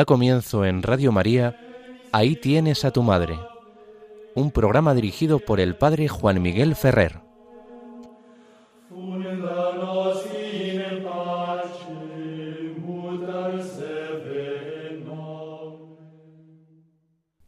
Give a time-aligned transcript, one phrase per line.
[0.00, 1.60] Da comienzo en Radio María,
[2.10, 3.38] Ahí tienes a tu madre,
[4.34, 7.20] un programa dirigido por el Padre Juan Miguel Ferrer.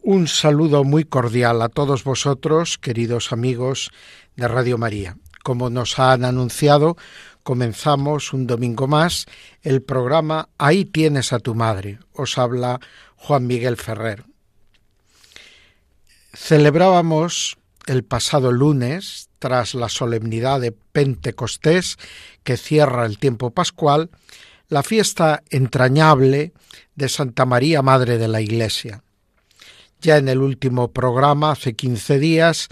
[0.03, 3.91] Un saludo muy cordial a todos vosotros, queridos amigos
[4.37, 5.17] de Radio María.
[5.43, 6.99] Como nos han anunciado,
[7.43, 9.27] comenzamos un domingo más
[9.63, 11.99] el programa Ahí tienes a tu madre.
[12.13, 12.81] Os habla
[13.17, 14.25] Juan Miguel Ferrer.
[16.35, 21.99] Celebrábamos el pasado lunes, tras la solemnidad de Pentecostés
[22.45, 24.11] que cierra el tiempo pascual,
[24.69, 26.53] la fiesta entrañable
[26.95, 29.03] de Santa María, Madre de la Iglesia.
[30.01, 32.69] Ya en el último programa, hace quince días,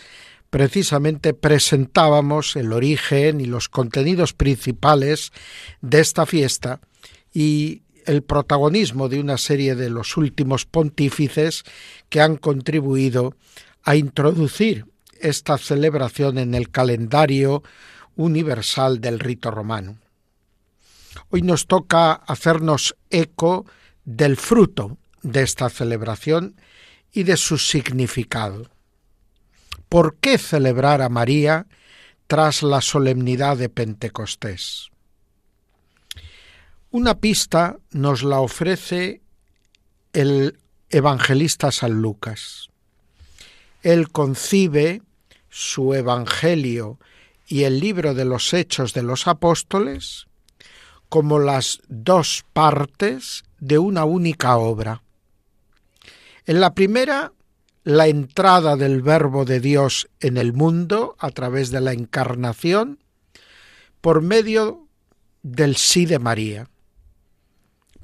[0.51, 5.33] precisamente presentábamos el origen y los contenidos principales
[5.81, 6.81] de esta fiesta
[7.33, 11.63] y el protagonismo de una serie de los últimos pontífices
[12.09, 13.37] que han contribuido
[13.85, 14.87] a introducir
[15.21, 17.63] esta celebración en el calendario
[18.17, 19.99] universal del rito romano.
[21.31, 23.67] Hoy nos toca hacernos eco
[24.05, 26.57] del fruto de esta celebración
[27.13, 28.69] y de su significado.
[29.91, 31.67] ¿Por qué celebrar a María
[32.29, 34.89] tras la solemnidad de Pentecostés?
[36.93, 39.21] Una pista nos la ofrece
[40.13, 40.61] el
[40.91, 42.69] evangelista San Lucas.
[43.83, 45.03] Él concibe
[45.49, 47.01] su Evangelio
[47.49, 50.29] y el libro de los Hechos de los Apóstoles
[51.09, 55.03] como las dos partes de una única obra.
[56.47, 57.33] En la primera
[57.85, 62.99] la entrada del Verbo de Dios en el mundo a través de la encarnación
[64.01, 64.87] por medio
[65.43, 66.69] del sí de María.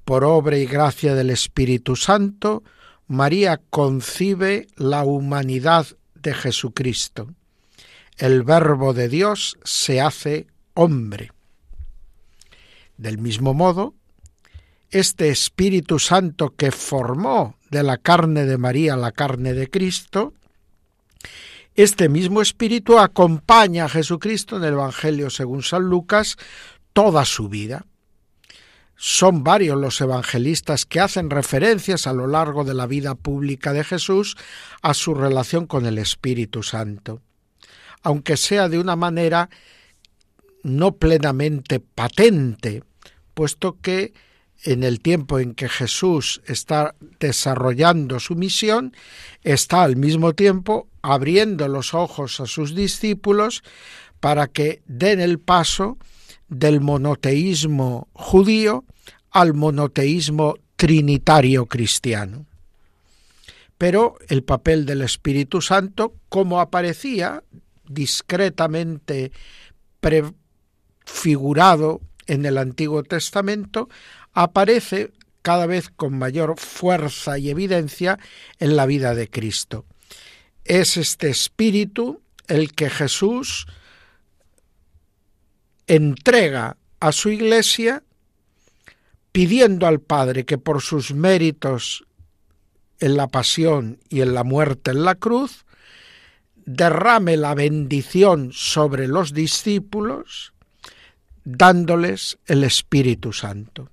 [0.05, 2.63] Por obra y gracia del Espíritu Santo,
[3.07, 7.35] María concibe la humanidad de Jesucristo.
[8.17, 11.33] El Verbo de Dios se hace hombre.
[12.97, 13.95] Del mismo modo,
[14.91, 20.35] este Espíritu Santo que formó de la carne de María la carne de Cristo,
[21.75, 26.37] este mismo Espíritu acompaña a Jesucristo en el Evangelio según San Lucas
[26.93, 27.85] toda su vida.
[28.97, 33.85] Son varios los evangelistas que hacen referencias a lo largo de la vida pública de
[33.85, 34.39] Jesús
[34.81, 37.21] a su relación con el Espíritu Santo,
[38.03, 39.51] aunque sea de una manera
[40.63, 42.83] no plenamente patente,
[43.35, 44.15] puesto que
[44.65, 48.95] en el tiempo en que Jesús está desarrollando su misión,
[49.43, 53.63] está al mismo tiempo abriendo los ojos a sus discípulos
[54.21, 55.99] para que den el paso
[56.49, 58.85] del monoteísmo judío
[59.31, 62.47] al monoteísmo trinitario cristiano.
[63.79, 67.43] Pero el papel del Espíritu Santo, como aparecía
[67.89, 69.33] discretamente
[70.01, 73.89] prefigurado en el Antiguo Testamento,
[74.37, 78.19] aparece cada vez con mayor fuerza y evidencia
[78.59, 79.87] en la vida de Cristo.
[80.65, 83.67] Es este espíritu el que Jesús
[85.87, 88.03] entrega a su iglesia
[89.33, 92.05] pidiendo al Padre que por sus méritos
[93.01, 95.65] en la pasión y en la muerte en la cruz,
[96.57, 100.53] derrame la bendición sobre los discípulos,
[101.45, 103.91] dándoles el Espíritu Santo.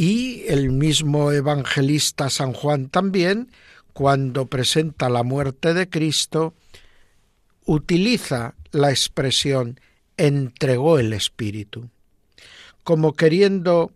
[0.00, 3.52] Y el mismo evangelista San Juan también,
[3.92, 6.54] cuando presenta la muerte de Cristo,
[7.66, 9.78] utiliza la expresión
[10.16, 11.90] entregó el Espíritu,
[12.82, 13.92] como queriendo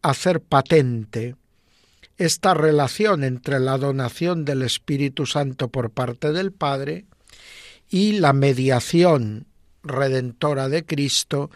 [0.00, 1.34] hacer patente
[2.16, 7.04] esta relación entre la donación del Espíritu Santo por parte del Padre
[7.90, 9.48] y la mediación
[9.82, 11.50] redentora de Cristo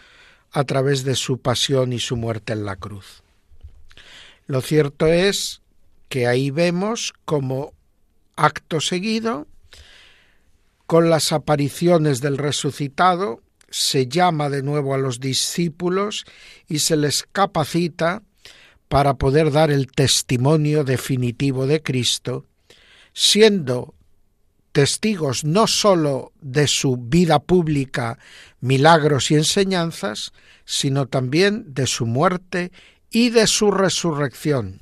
[0.52, 3.21] a través de su pasión y su muerte en la cruz.
[4.52, 5.62] Lo cierto es
[6.10, 7.72] que ahí vemos como
[8.37, 9.46] acto seguido,
[10.87, 13.40] con las apariciones del resucitado,
[13.70, 16.26] se llama de nuevo a los discípulos
[16.69, 18.25] y se les capacita
[18.88, 22.44] para poder dar el testimonio definitivo de Cristo,
[23.14, 23.94] siendo
[24.72, 28.19] testigos no sólo de su vida pública,
[28.60, 30.34] milagros y enseñanzas,
[30.66, 32.70] sino también de su muerte
[33.12, 34.81] y de su resurrección.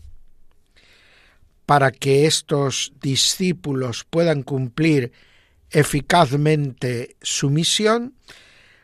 [1.67, 5.13] Para que estos discípulos puedan cumplir
[5.71, 8.15] eficazmente su misión,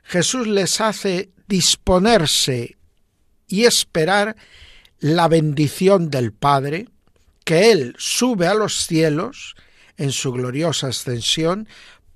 [0.02, 2.76] Jesús les hace disponerse
[3.48, 4.36] y esperar
[4.98, 6.88] la bendición del Padre,
[7.44, 9.54] que Él sube a los cielos
[9.96, 11.68] en su gloriosa ascensión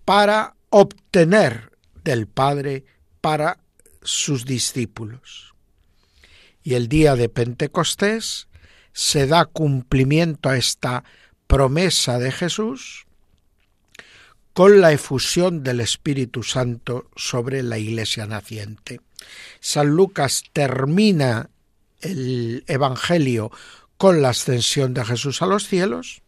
[0.04, 1.70] para obtener
[2.02, 2.84] del Padre
[3.20, 3.58] para
[4.02, 5.49] sus discípulos.
[6.62, 8.48] Y el día de Pentecostés
[8.92, 11.04] se da cumplimiento a esta
[11.46, 13.06] promesa de Jesús
[14.52, 19.00] con la efusión del Espíritu Santo sobre la iglesia naciente.
[19.60, 21.50] San Lucas termina
[22.00, 23.50] el Evangelio
[23.96, 26.22] con la ascensión de Jesús a los cielos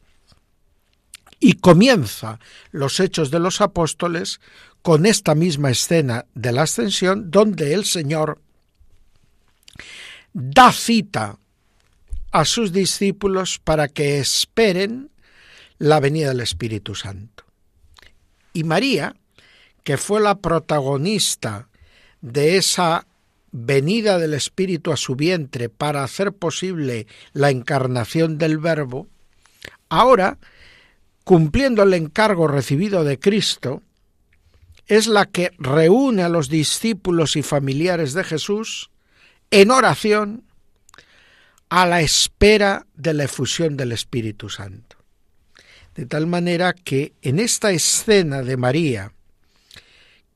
[1.41, 2.39] y comienza
[2.71, 4.41] los hechos de los apóstoles
[4.83, 8.41] con esta misma escena de la ascensión donde el Señor
[10.33, 11.39] da cita
[12.31, 15.11] a sus discípulos para que esperen
[15.79, 17.45] la venida del Espíritu Santo.
[18.53, 19.15] Y María,
[19.85, 21.69] que fue la protagonista
[22.21, 23.07] de esa
[23.51, 29.09] venida del Espíritu a su vientre para hacer posible la encarnación del Verbo,
[29.89, 30.39] ahora,
[31.25, 33.83] cumpliendo el encargo recibido de Cristo,
[34.87, 38.91] es la que reúne a los discípulos y familiares de Jesús
[39.53, 40.45] en oración
[41.69, 44.97] a la espera de la efusión del Espíritu Santo.
[45.95, 49.13] De tal manera que en esta escena de María,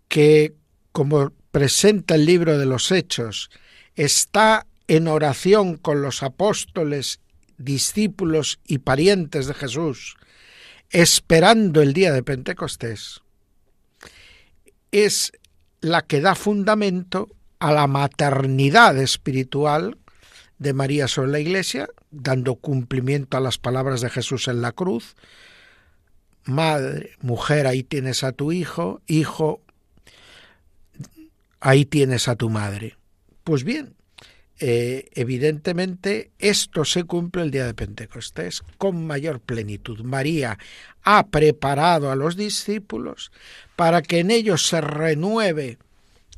[0.09, 0.55] que
[0.93, 3.51] como presenta el libro de los Hechos,
[3.95, 7.21] está en oración con los apóstoles,
[7.57, 10.17] discípulos y parientes de Jesús,
[10.91, 13.23] esperando el día de Pentecostés,
[14.93, 15.33] es
[15.81, 19.97] la que da fundamento a la maternidad espiritual
[20.59, 25.15] de María sobre la Iglesia, dando cumplimiento a las palabras de Jesús en la cruz.
[26.45, 29.61] Madre, mujer, ahí tienes a tu hijo, hijo,
[31.61, 32.97] ahí tienes a tu madre.
[33.45, 33.97] Pues bien,
[34.59, 40.01] eh, evidentemente esto se cumple el día de Pentecostés con mayor plenitud.
[40.03, 40.59] María
[41.03, 43.33] ha preparado a los discípulos
[43.77, 45.79] para que en ellos se renueve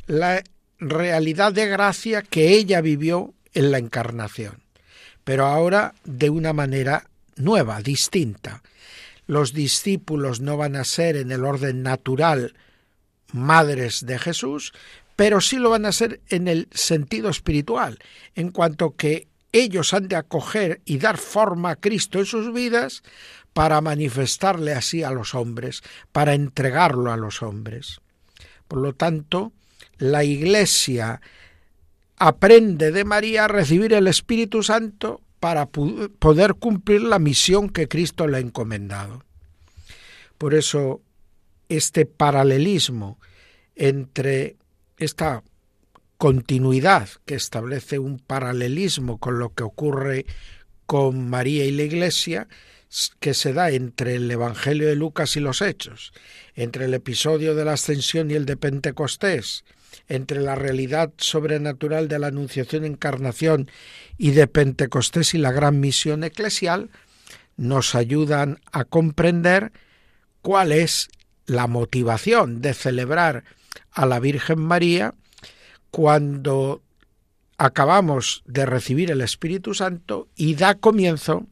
[0.07, 0.43] la
[0.79, 4.63] realidad de gracia que ella vivió en la encarnación,
[5.25, 8.63] pero ahora de una manera nueva, distinta.
[9.27, 12.55] Los discípulos no van a ser en el orden natural
[13.33, 14.73] madres de Jesús,
[15.17, 17.99] pero sí lo van a ser en el sentido espiritual,
[18.35, 23.03] en cuanto que ellos han de acoger y dar forma a Cristo en sus vidas
[23.53, 25.83] para manifestarle así a los hombres,
[26.13, 28.01] para entregarlo a los hombres.
[28.69, 29.53] Por lo tanto,
[29.99, 31.21] la Iglesia
[32.17, 38.27] aprende de María a recibir el Espíritu Santo para poder cumplir la misión que Cristo
[38.27, 39.25] le ha encomendado.
[40.37, 41.01] Por eso,
[41.69, 43.19] este paralelismo
[43.77, 44.57] entre
[44.99, 45.43] esta
[46.17, 50.27] continuidad que establece un paralelismo con lo que ocurre
[50.87, 52.49] con María y la Iglesia,
[53.21, 56.13] que se da entre el Evangelio de Lucas y los Hechos,
[56.55, 59.65] entre el episodio de la Ascensión y el de Pentecostés,
[60.09, 63.71] entre la realidad sobrenatural de la Anunciación Encarnación
[64.17, 66.91] y de Pentecostés y la gran misión eclesial,
[67.57, 69.73] nos ayudan a comprender
[70.43, 71.09] cuál es
[71.47, 73.45] la motivación de celebrar
[73.91, 75.15] a la Virgen María
[75.91, 76.83] cuando
[77.59, 81.47] acabamos de recibir el Espíritu Santo y da comienzo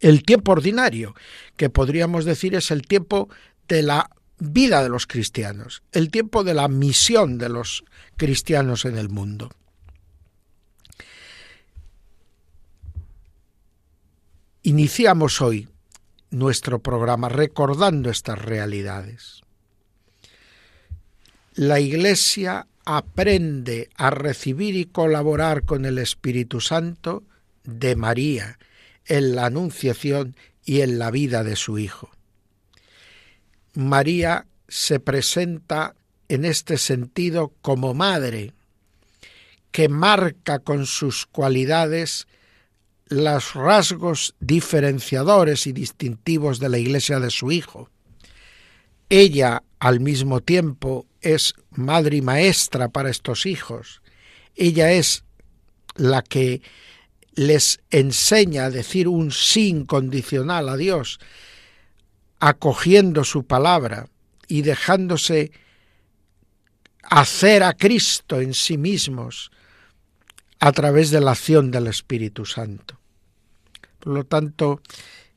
[0.00, 1.14] el tiempo ordinario,
[1.56, 3.28] que podríamos decir es el tiempo
[3.68, 7.84] de la vida de los cristianos, el tiempo de la misión de los
[8.16, 9.50] cristianos en el mundo.
[14.62, 15.68] Iniciamos hoy
[16.30, 19.42] nuestro programa recordando estas realidades
[21.56, 27.24] la Iglesia aprende a recibir y colaborar con el Espíritu Santo
[27.64, 28.58] de María
[29.06, 32.10] en la anunciación y en la vida de su Hijo.
[33.76, 35.94] María se presenta
[36.28, 38.52] en este sentido como madre,
[39.70, 42.26] que marca con sus cualidades
[43.08, 47.90] los rasgos diferenciadores y distintivos de la Iglesia de su Hijo.
[49.08, 54.02] Ella, al mismo tiempo, es madre y maestra para estos hijos.
[54.56, 55.24] Ella es
[55.94, 56.62] la que
[57.34, 61.20] les enseña a decir un sí incondicional a Dios,
[62.48, 64.08] acogiendo su palabra
[64.46, 65.50] y dejándose
[67.02, 69.50] hacer a Cristo en sí mismos
[70.60, 73.00] a través de la acción del Espíritu Santo.
[73.98, 74.80] Por lo tanto,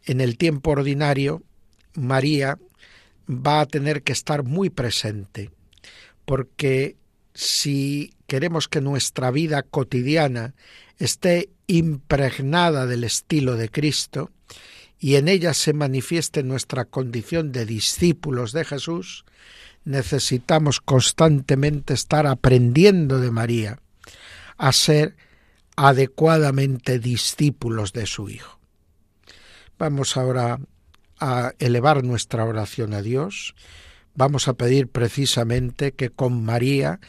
[0.03, 1.41] en el tiempo ordinario,
[1.95, 2.59] María
[3.27, 5.49] va a tener que estar muy presente
[6.25, 6.95] porque
[7.33, 10.53] si queremos que nuestra vida cotidiana
[10.99, 14.29] esté impregnada del estilo de Cristo
[14.99, 19.25] y en ella se manifieste nuestra condición de discípulos de Jesús,
[19.85, 23.79] necesitamos constantemente estar aprendiendo de María
[24.57, 25.15] a ser
[25.77, 28.59] adecuadamente discípulos de su Hijo.
[29.77, 30.59] Vamos ahora
[31.19, 33.55] a elevar nuestra oración a Dios.
[34.13, 36.99] Vamos a pedir precisamente que con María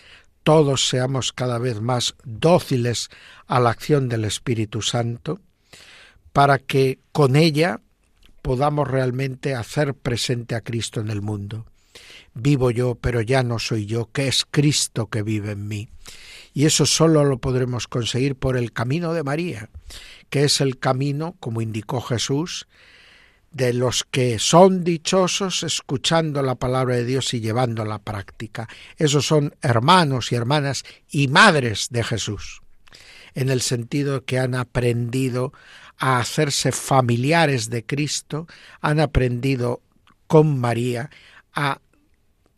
[0.45, 3.09] todos seamos cada vez más dóciles
[3.47, 5.41] a la acción del Espíritu Santo,
[6.33, 7.81] para que con ella
[8.43, 11.67] podamos realmente hacer presente a Cristo en el mundo.
[12.35, 15.89] Vivo yo, pero ya no soy yo, que es Cristo que vive en mí.
[16.53, 19.69] Y eso solo lo podremos conseguir por el camino de María,
[20.31, 22.67] que es el camino, como indicó Jesús,
[23.51, 28.69] de los que son dichosos escuchando la palabra de Dios y llevando la práctica.
[28.97, 32.63] Esos son hermanos y hermanas y madres de Jesús,
[33.35, 35.53] en el sentido que han aprendido
[36.01, 38.49] a hacerse familiares de Cristo,
[38.81, 39.83] han aprendido
[40.27, 41.11] con María
[41.55, 41.81] a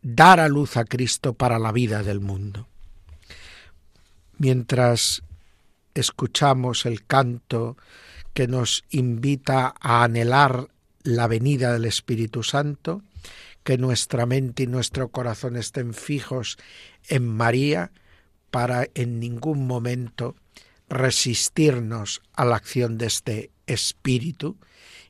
[0.01, 2.67] dar a luz a Cristo para la vida del mundo.
[4.37, 5.23] Mientras
[5.93, 7.77] escuchamos el canto
[8.33, 10.69] que nos invita a anhelar
[11.03, 13.03] la venida del Espíritu Santo,
[13.63, 16.57] que nuestra mente y nuestro corazón estén fijos
[17.07, 17.91] en María
[18.51, 20.35] para en ningún momento
[20.93, 24.57] resistirnos a la acción de este Espíritu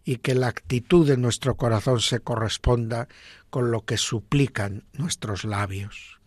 [0.06, 3.08] y que la actitud de nuestro corazón se corresponda
[3.50, 6.20] con lo que suplican nuestros labios.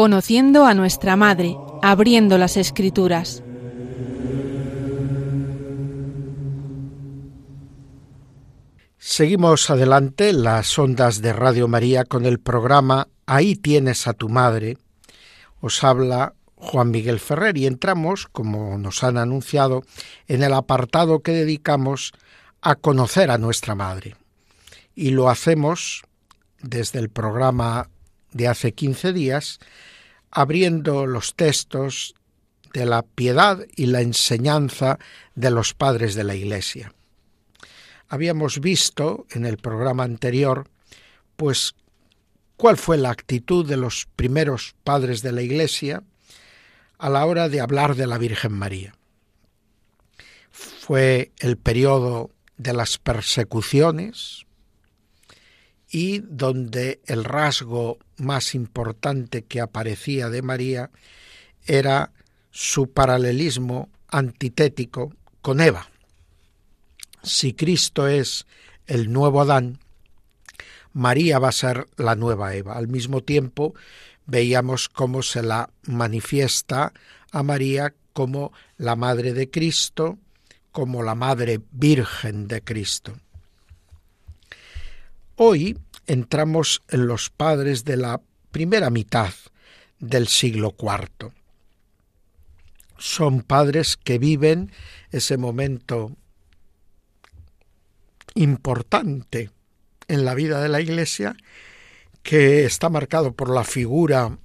[0.00, 3.42] Conociendo a nuestra Madre, abriendo las Escrituras.
[8.96, 14.78] Seguimos adelante las ondas de Radio María con el programa Ahí tienes a tu madre.
[15.60, 19.82] Os habla Juan Miguel Ferrer y entramos, como nos han anunciado,
[20.28, 22.12] en el apartado que dedicamos
[22.62, 24.16] a conocer a nuestra madre.
[24.94, 26.04] Y lo hacemos
[26.62, 27.90] desde el programa
[28.32, 29.58] de hace 15 días
[30.30, 32.14] abriendo los textos
[32.72, 34.98] de la piedad y la enseñanza
[35.34, 36.92] de los padres de la Iglesia.
[38.08, 40.68] Habíamos visto en el programa anterior,
[41.36, 41.74] pues,
[42.56, 46.02] cuál fue la actitud de los primeros padres de la Iglesia
[46.98, 48.94] a la hora de hablar de la Virgen María.
[50.50, 54.44] Fue el periodo de las persecuciones,
[55.90, 60.90] y donde el rasgo más importante que aparecía de María
[61.66, 62.12] era
[62.50, 65.90] su paralelismo antitético con Eva.
[67.22, 68.46] Si Cristo es
[68.86, 69.78] el nuevo Adán,
[70.92, 72.74] María va a ser la nueva Eva.
[72.74, 73.74] Al mismo tiempo,
[74.26, 76.92] veíamos cómo se la manifiesta
[77.32, 80.18] a María como la Madre de Cristo,
[80.72, 83.16] como la Madre Virgen de Cristo.
[85.42, 88.20] Hoy entramos en los padres de la
[88.50, 89.32] primera mitad
[89.98, 91.32] del siglo IV.
[92.98, 94.70] Son padres que viven
[95.10, 96.14] ese momento
[98.34, 99.48] importante
[100.08, 101.34] en la vida de la Iglesia
[102.22, 104.36] que está marcado por la figura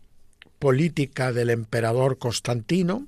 [0.60, 3.06] política del emperador Constantino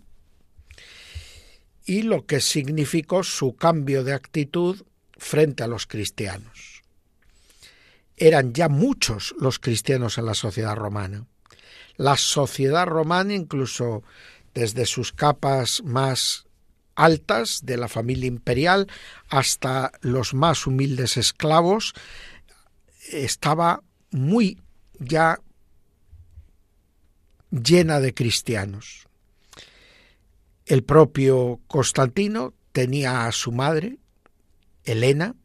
[1.86, 4.84] y lo que significó su cambio de actitud
[5.17, 6.76] frente a los cristianos
[8.17, 11.25] eran ya muchos los cristianos en la sociedad romana.
[11.95, 14.03] La sociedad romana, incluso
[14.53, 16.45] desde sus capas más
[16.95, 18.88] altas de la familia imperial
[19.29, 21.93] hasta los más humildes esclavos,
[23.12, 24.59] estaba muy
[25.00, 25.39] ya
[27.51, 29.07] llena de cristianos.
[30.65, 34.00] El propio Constantino tenía a su madre,
[34.83, 35.36] Elena,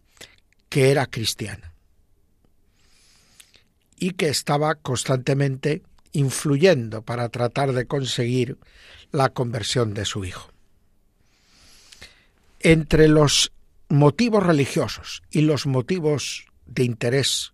[0.71, 1.72] que era cristiana
[4.03, 8.59] y que estaba constantemente influyendo para tratar de conseguir
[9.13, 10.51] la conversión de su hijo.
[12.59, 13.53] Entre los
[13.89, 17.53] motivos religiosos y los motivos de interés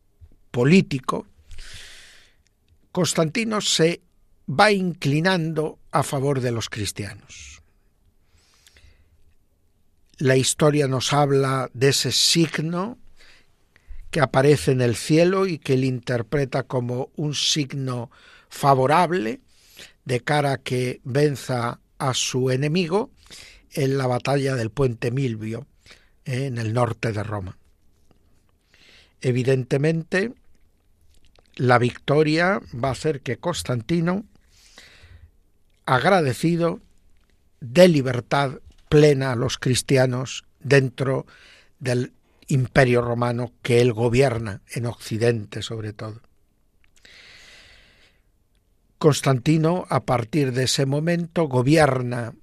[0.50, 1.26] político,
[2.92, 4.00] Constantino se
[4.48, 7.60] va inclinando a favor de los cristianos.
[10.16, 12.96] La historia nos habla de ese signo
[14.10, 18.10] que aparece en el cielo y que él interpreta como un signo
[18.48, 19.40] favorable
[20.04, 23.10] de cara a que venza a su enemigo
[23.72, 25.66] en la batalla del puente Milvio
[26.24, 27.58] en el norte de Roma.
[29.20, 30.32] Evidentemente,
[31.56, 34.24] la victoria va a hacer que Constantino,
[35.86, 36.80] agradecido,
[37.60, 41.26] dé libertad plena a los cristianos dentro
[41.80, 42.12] del
[42.48, 46.20] imperio romano que él gobierna en Occidente sobre todo.
[48.98, 52.34] Constantino, a partir de ese momento, gobierna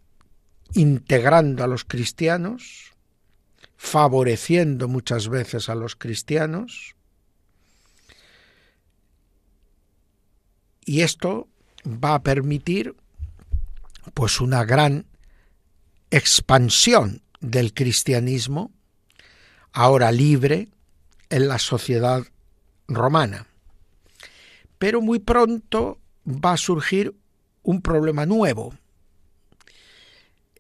[0.74, 2.94] integrando a los cristianos,
[3.76, 6.96] favoreciendo muchas veces a los cristianos,
[10.86, 11.50] y esto
[11.86, 12.96] va a permitir
[14.14, 15.08] pues una gran
[16.12, 18.72] expansión del cristianismo
[19.76, 20.70] ahora libre
[21.30, 22.24] en la sociedad
[22.88, 23.46] romana.
[24.80, 27.14] Pero muy pronto va a surgir
[27.62, 28.74] un problema nuevo.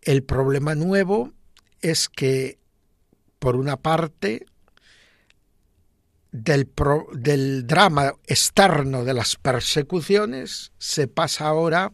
[0.02, 1.32] El problema nuevo
[1.82, 2.60] es que,
[3.40, 4.46] por una parte,
[6.32, 6.70] del,
[7.14, 11.94] del, drama externo de las persecuciones se pasa ahora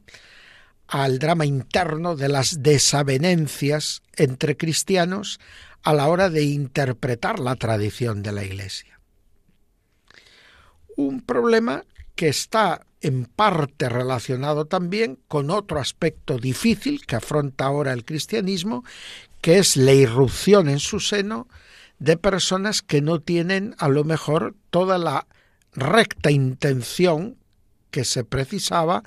[0.87, 5.39] al drama interno de las desavenencias entre cristianos
[5.83, 8.99] a la hora de interpretar la tradición de la Iglesia.
[10.95, 11.83] Un problema
[12.15, 18.83] que está en parte relacionado también con otro aspecto difícil que afronta ahora el cristianismo,
[19.41, 21.47] que es la irrupción en su seno
[21.97, 25.27] de personas que no tienen a lo mejor toda la
[25.73, 27.37] recta intención
[27.89, 29.03] que se precisaba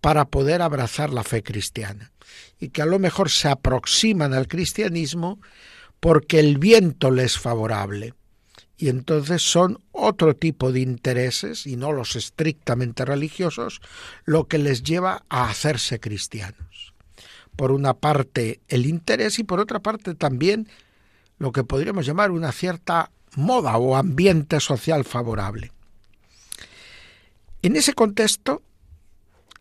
[0.00, 2.12] para poder abrazar la fe cristiana
[2.58, 5.40] y que a lo mejor se aproximan al cristianismo
[6.00, 8.14] porque el viento les es favorable
[8.78, 13.80] y entonces son otro tipo de intereses y no los estrictamente religiosos
[14.24, 16.92] lo que les lleva a hacerse cristianos.
[17.56, 20.68] Por una parte el interés y por otra parte también
[21.38, 25.72] lo que podríamos llamar una cierta moda o ambiente social favorable.
[27.62, 28.62] En ese contexto,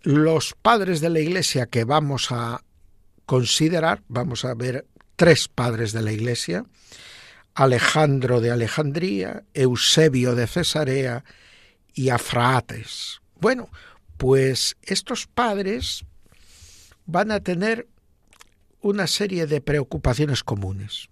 [0.04, 2.64] los padres de la Iglesia que vamos a
[3.26, 4.86] considerar, vamos a ver
[5.16, 6.66] tres padres de la Iglesia,
[7.54, 11.24] Alejandro de Alejandría, Eusebio de Cesarea
[11.94, 13.22] y Afraates.
[13.40, 13.70] Bueno,
[14.18, 16.06] pues estos padres
[17.06, 17.88] van a tener
[18.82, 21.10] una serie de preocupaciones comunes.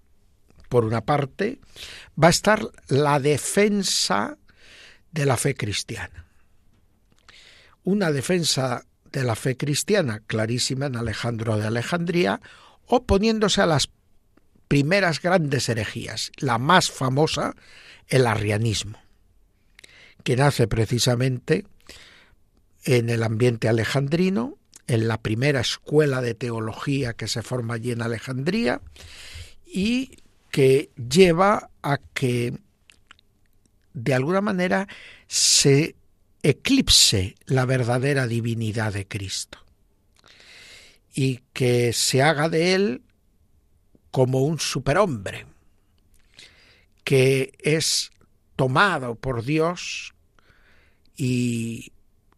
[0.70, 1.60] Por una parte,
[2.22, 4.38] va a estar la defensa
[5.12, 6.26] de la fe cristiana.
[7.84, 12.42] Una defensa de la fe cristiana clarísima en Alejandro de Alejandría,
[12.88, 13.90] oponiéndose a las
[14.68, 17.56] primeras grandes herejías, la más famosa,
[18.08, 19.00] el arrianismo,
[20.24, 21.66] que nace precisamente
[22.84, 28.02] en el ambiente alejandrino, en la primera escuela de teología que se forma allí en
[28.02, 28.82] Alejandría,
[29.66, 30.18] y
[30.52, 32.58] que lleva a que
[33.94, 34.88] de alguna manera
[35.28, 35.96] se
[36.42, 39.63] eclipse la verdadera divinidad de Cristo
[41.14, 43.02] y que se haga de él
[44.12, 45.46] como un superhombre
[47.04, 48.12] que es
[48.56, 50.14] tomado por Dios
[51.16, 51.92] y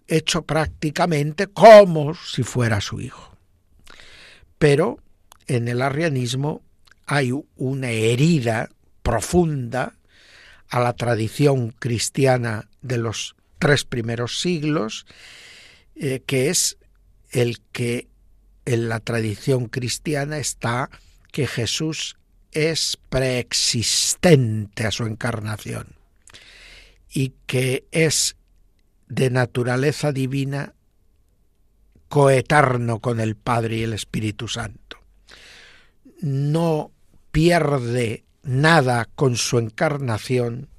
[0.08, 3.38] hecho prácticamente como si fuera su hijo.
[4.58, 5.00] Pero
[5.48, 6.62] en el arrianismo
[7.06, 8.70] hay una herida
[9.04, 9.96] profunda
[10.70, 15.06] a la tradición cristiana de los tres primeros siglos,
[15.96, 16.78] eh, que es
[17.30, 18.08] el que
[18.66, 20.90] en la tradición cristiana está
[21.32, 22.18] que Jesús
[22.52, 25.96] es preexistente a su encarnación
[27.12, 28.36] y que es
[29.08, 30.74] de naturaleza divina
[32.10, 34.98] coeterno con el Padre y el Espíritu Santo.
[36.22, 36.92] No
[37.32, 40.70] pierde nada con su encarnación,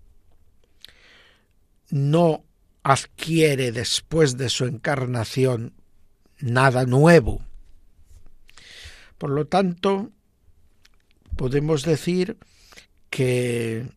[1.90, 2.44] no
[2.82, 5.74] adquiere después de su encarnación
[6.38, 7.45] nada nuevo.
[9.18, 10.10] Por lo tanto,
[11.36, 12.36] podemos decir
[13.10, 13.88] que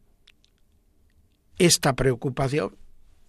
[1.58, 2.78] esta preocupación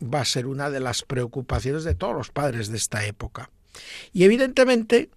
[0.02, 3.50] va a ser una de las preocupaciones de todos los padres de esta época.
[4.12, 5.10] Y evidentemente,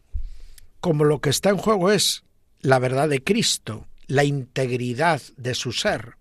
[0.80, 2.24] como lo que está en juego es
[2.62, 6.16] la verdad de Cristo, la integridad de su ser,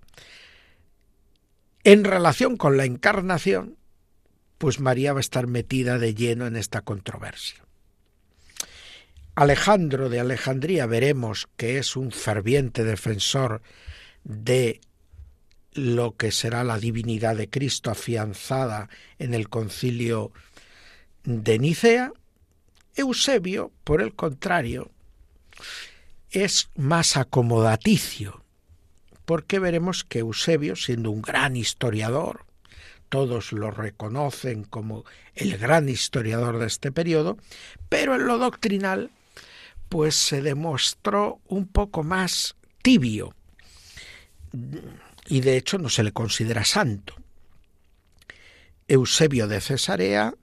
[1.84, 3.76] en relación con la encarnación,
[4.58, 7.61] pues María va a estar metida de lleno en esta controversia.
[9.34, 13.62] Alejandro de Alejandría veremos que es un ferviente defensor
[14.24, 14.80] de
[15.72, 20.32] lo que será la divinidad de Cristo afianzada en el concilio
[21.24, 22.12] de Nicea,
[22.94, 24.90] Eusebio, por el contrario,
[26.30, 28.44] es más acomodaticio,
[29.24, 32.44] porque veremos que Eusebio, siendo un gran historiador,
[33.08, 37.38] todos lo reconocen como el gran historiador de este periodo,
[37.88, 39.10] pero en lo doctrinal,
[39.92, 43.34] pues se demostró un poco más tibio,
[45.26, 47.14] y de hecho no se le considera santo.
[48.88, 50.34] Eusebio de Cesarea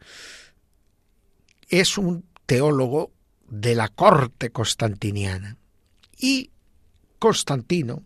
[1.67, 3.12] es un teólogo
[3.47, 5.57] de la corte constantiniana.
[6.15, 6.51] Y
[7.17, 8.03] Constantino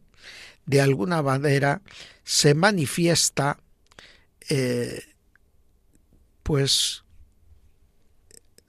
[0.65, 1.81] de alguna manera
[2.23, 3.59] se manifiesta
[4.47, 5.03] eh,
[6.41, 7.03] pues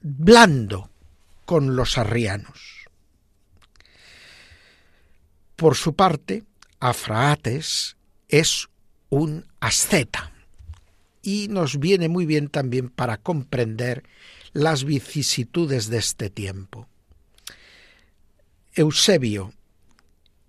[0.01, 0.89] blando
[1.45, 2.87] con los arrianos.
[5.55, 6.43] Por su parte,
[6.79, 7.95] Afraates
[8.27, 8.67] es
[9.09, 10.31] un asceta
[11.21, 14.03] y nos viene muy bien también para comprender
[14.53, 16.87] las vicisitudes de este tiempo.
[18.73, 19.53] Eusebio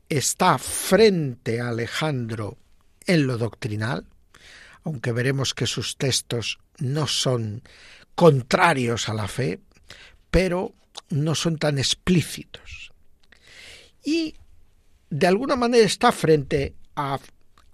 [0.09, 2.59] está frente a Alejandro
[3.06, 4.04] en lo doctrinal,
[4.85, 7.62] aunque veremos que sus textos no son
[8.14, 9.61] contrarios a la fe,
[10.30, 10.74] pero
[11.11, 12.92] no son tan explícitos.
[14.05, 14.35] Y
[15.11, 17.19] de alguna manera está frente a,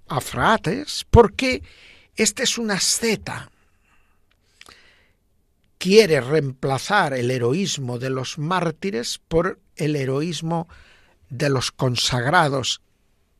[0.08, 1.62] a Frates porque
[2.16, 3.50] este es una asceta.
[5.78, 10.68] Quiere reemplazar el heroísmo de los mártires por el heroísmo
[11.28, 12.82] de los consagrados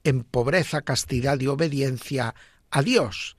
[0.05, 2.35] en pobreza, castidad y obediencia
[2.71, 3.37] a Dios.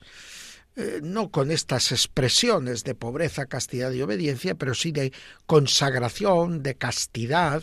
[0.76, 5.12] Eh, no con estas expresiones de pobreza, castidad y obediencia, pero sí de
[5.46, 7.62] consagración, de castidad,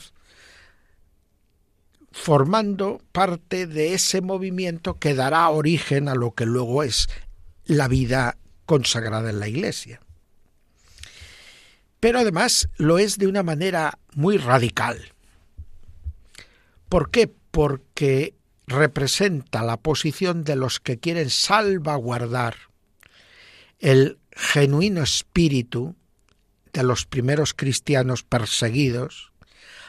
[2.12, 7.10] formando parte de ese movimiento que dará origen a lo que luego es
[7.66, 10.00] la vida consagrada en la Iglesia.
[12.00, 15.14] Pero además lo es de una manera muy radical.
[16.88, 17.30] ¿Por qué?
[17.52, 18.36] Porque
[18.68, 22.71] representa la posición de los que quieren salvaguardar
[23.82, 25.96] el genuino espíritu
[26.72, 29.34] de los primeros cristianos perseguidos,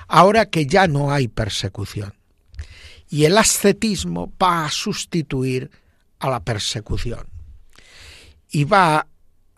[0.08, 2.14] ahora que ya no hay persecución.
[3.08, 5.70] Y el ascetismo va a sustituir
[6.18, 7.26] a la persecución.
[8.50, 9.06] Y va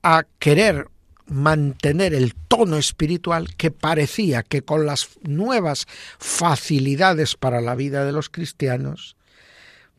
[0.03, 0.89] a querer
[1.27, 5.87] mantener el tono espiritual que parecía que con las nuevas
[6.19, 9.17] facilidades para la vida de los cristianos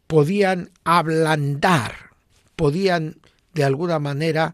[0.06, 2.12] podían ablandar,
[2.56, 3.18] podían
[3.56, 4.54] de alguna manera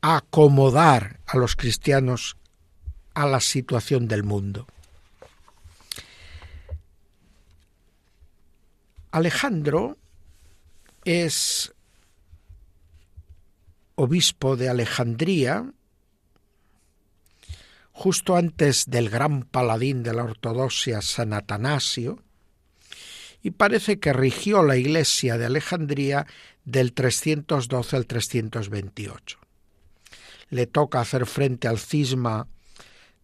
[0.00, 2.36] acomodar a los cristianos
[3.12, 4.66] a la situación del mundo.
[9.10, 9.98] Alejandro
[11.04, 11.74] es
[13.96, 15.72] obispo de Alejandría,
[17.90, 22.22] justo antes del gran paladín de la ortodoxia San Atanasio,
[23.42, 26.26] y parece que rigió la iglesia de Alejandría
[26.64, 29.38] del 312 al 328.
[30.50, 32.48] Le toca hacer frente al cisma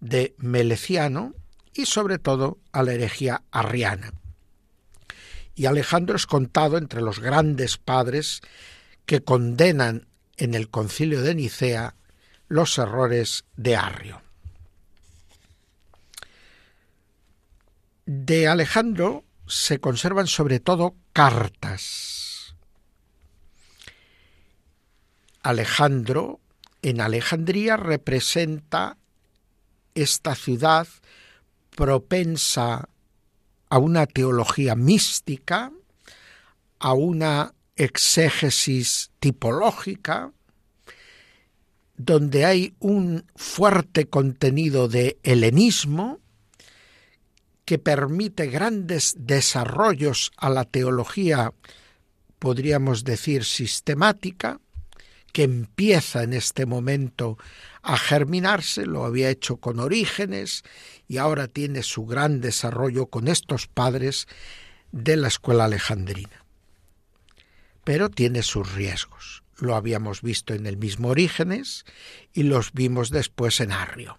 [0.00, 1.34] de Meleciano
[1.74, 4.12] y sobre todo a la herejía arriana
[5.54, 8.40] y Alejandro es contado entre los grandes padres
[9.06, 11.94] que condenan en el concilio de Nicea
[12.48, 14.22] los errores de Arrio.
[18.06, 22.56] De Alejandro se conservan sobre todo cartas.
[25.42, 26.40] Alejandro
[26.80, 28.96] en Alejandría representa
[29.94, 30.88] esta ciudad
[31.76, 32.88] propensa
[33.68, 35.70] a una teología mística,
[36.78, 40.32] a una exégesis tipológica,
[41.98, 46.21] donde hay un fuerte contenido de helenismo
[47.64, 51.52] que permite grandes desarrollos a la teología,
[52.38, 54.60] podríamos decir, sistemática,
[55.32, 57.38] que empieza en este momento
[57.82, 60.62] a germinarse, lo había hecho con Orígenes
[61.08, 64.28] y ahora tiene su gran desarrollo con estos padres
[64.92, 66.44] de la escuela alejandrina.
[67.84, 69.42] Pero tiene sus riesgos.
[69.56, 71.84] Lo habíamos visto en el mismo Orígenes
[72.32, 74.18] y los vimos después en Arrio.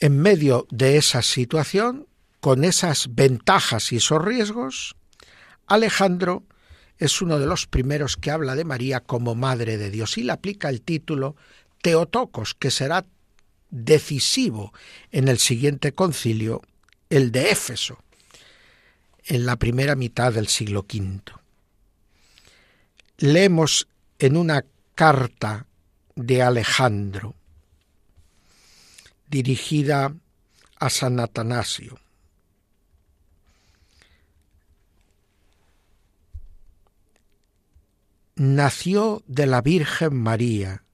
[0.00, 2.06] En medio de esa situación,
[2.40, 4.94] con esas ventajas y esos riesgos,
[5.66, 6.44] Alejandro
[6.98, 10.32] es uno de los primeros que habla de María como Madre de Dios y le
[10.32, 11.36] aplica el título
[11.82, 13.06] Teotocos, que será
[13.70, 14.72] decisivo
[15.10, 16.62] en el siguiente concilio,
[17.10, 18.02] el de Éfeso,
[19.24, 21.20] en la primera mitad del siglo V.
[23.18, 25.66] Leemos en una carta
[26.14, 27.34] de Alejandro,
[29.30, 30.14] dirigida
[30.78, 31.98] a San Atanasio.
[38.36, 40.84] Nació de la Virgen María,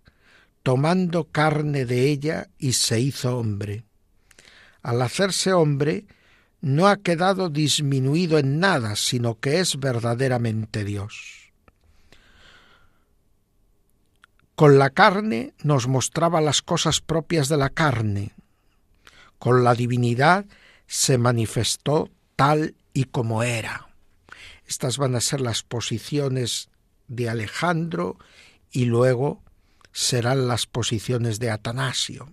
[0.63, 3.85] tomando carne de ella y se hizo hombre.
[4.83, 6.07] Al hacerse hombre,
[6.63, 11.44] no ha quedado disminuido en nada, sino que es verdaderamente Dios.
[14.55, 18.33] Con la carne nos mostraba las cosas propias de la carne.
[19.39, 20.47] Con la divinidad
[20.87, 23.89] se manifestó tal y como era.
[24.67, 26.69] Estas van a ser las posiciones
[27.09, 28.17] de Alejandro
[28.71, 29.43] y luego
[29.93, 32.33] serán las posiciones de Atanasio.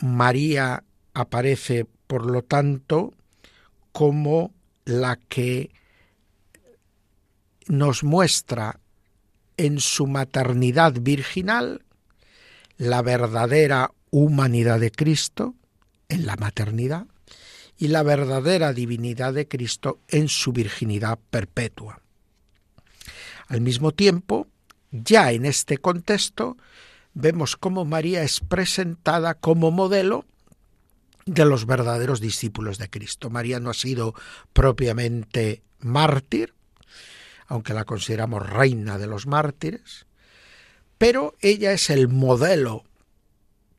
[0.00, 3.12] María aparece, por lo tanto,
[3.92, 4.52] como
[4.84, 5.70] la que
[7.66, 8.80] nos muestra
[9.56, 11.82] en su maternidad virginal
[12.76, 15.54] la verdadera humanidad de Cristo
[16.08, 17.06] en la maternidad
[17.76, 22.00] y la verdadera divinidad de Cristo en su virginidad perpetua.
[23.48, 24.48] Al mismo tiempo,
[24.90, 26.56] ya en este contexto,
[27.14, 30.24] vemos cómo María es presentada como modelo
[31.26, 33.30] de los verdaderos discípulos de Cristo.
[33.30, 34.14] María no ha sido
[34.52, 36.53] propiamente mártir,
[37.46, 40.06] aunque la consideramos reina de los mártires,
[40.98, 42.84] pero ella es el modelo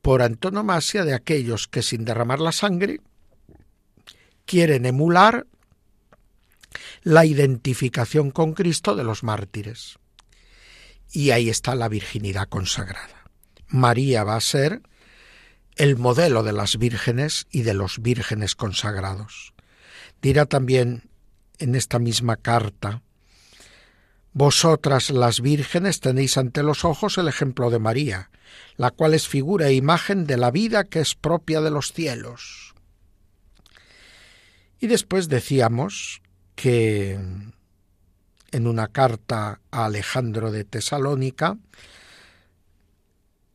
[0.02, 3.00] por antonomasia de aquellos que sin derramar la sangre
[4.44, 5.46] quieren emular
[7.02, 9.98] la identificación con Cristo de los mártires.
[11.10, 13.24] Y ahí está la virginidad consagrada.
[13.68, 14.82] María va a ser
[15.76, 19.54] el modelo de las vírgenes y de los vírgenes consagrados.
[20.22, 21.10] Dirá también
[21.58, 23.02] en esta misma carta,
[24.38, 28.28] Vosotras las vírgenes tenéis ante los ojos el ejemplo de María,
[28.76, 32.74] la cual es figura e imagen de la vida que es propia de los cielos.
[34.78, 36.20] Y después decíamos
[36.54, 41.56] que en una carta a Alejandro de Tesalónica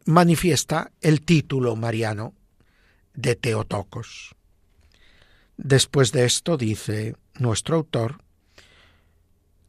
[0.06, 2.34] manifiesta el título mariano
[3.13, 4.36] de Teotocos.
[5.58, 8.24] Después de esto dice nuestro autor,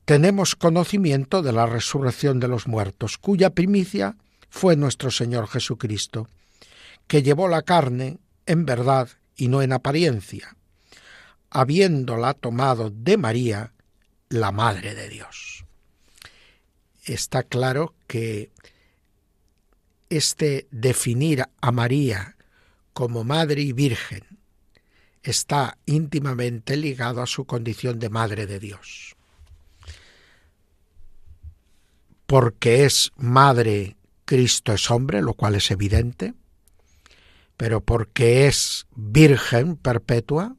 [0.04, 4.16] tenemos conocimiento de la resurrección de los muertos, cuya primicia
[4.48, 6.28] fue nuestro Señor Jesucristo,
[7.06, 10.56] que llevó la carne en verdad y no en apariencia,
[11.50, 13.72] habiéndola tomado de María,
[14.28, 15.64] la Madre de Dios.
[17.04, 18.50] Está claro que
[20.10, 22.36] este definir a María
[22.92, 24.38] como Madre y Virgen
[25.22, 29.11] está íntimamente ligado a su condición de Madre de Dios.
[32.32, 36.32] Porque es Madre, Cristo es hombre, lo cual es evidente,
[37.58, 40.56] pero porque es Virgen perpetua,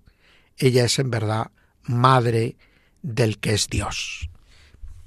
[0.58, 1.50] ella es en verdad
[1.82, 2.58] madre
[3.02, 4.30] del que es Dios.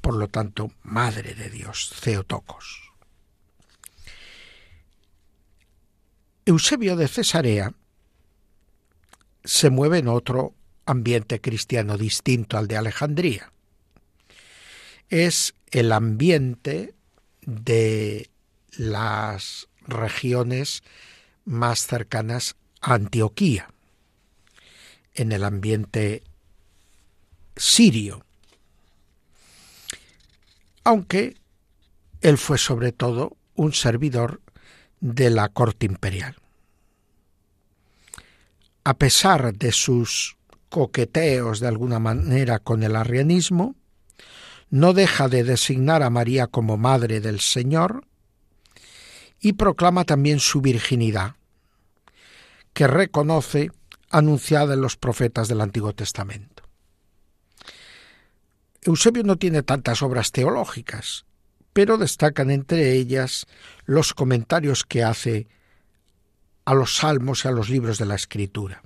[0.00, 2.90] Por lo tanto, madre de Dios, Theotokos.
[6.46, 7.74] Eusebio de Cesarea
[9.44, 13.52] se mueve en otro ambiente cristiano distinto al de Alejandría.
[15.08, 16.94] Es el ambiente
[17.42, 18.30] de
[18.72, 20.82] las regiones
[21.44, 23.70] más cercanas a Antioquía
[25.14, 26.22] en el ambiente
[27.56, 28.24] sirio,
[30.84, 31.36] aunque
[32.20, 34.40] él fue sobre todo un servidor
[35.00, 36.36] de la corte imperial.
[38.84, 40.36] A pesar de sus
[40.68, 43.74] coqueteos de alguna manera con el arrianismo,
[44.70, 48.06] no deja de designar a María como Madre del Señor
[49.40, 51.36] y proclama también su virginidad,
[52.72, 53.70] que reconoce
[54.10, 56.64] anunciada en los profetas del Antiguo Testamento.
[58.82, 61.26] Eusebio no tiene tantas obras teológicas,
[61.72, 63.46] pero destacan entre ellas
[63.84, 65.48] los comentarios que hace
[66.64, 68.82] a los salmos y a los libros de la Escritura.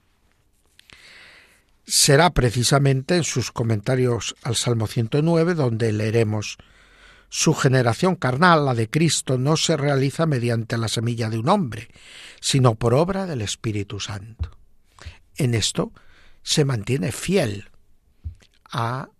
[1.86, 6.58] Será precisamente en sus comentarios al Salmo 109 donde leeremos
[7.28, 11.88] Su generación carnal, la de Cristo, no se realiza mediante la semilla de un hombre,
[12.40, 14.50] sino por obra del Espíritu Santo.
[15.36, 15.92] En esto
[16.42, 17.70] se mantiene fiel
[18.70, 19.10] a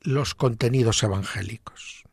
[0.00, 2.04] los contenidos evangélicos.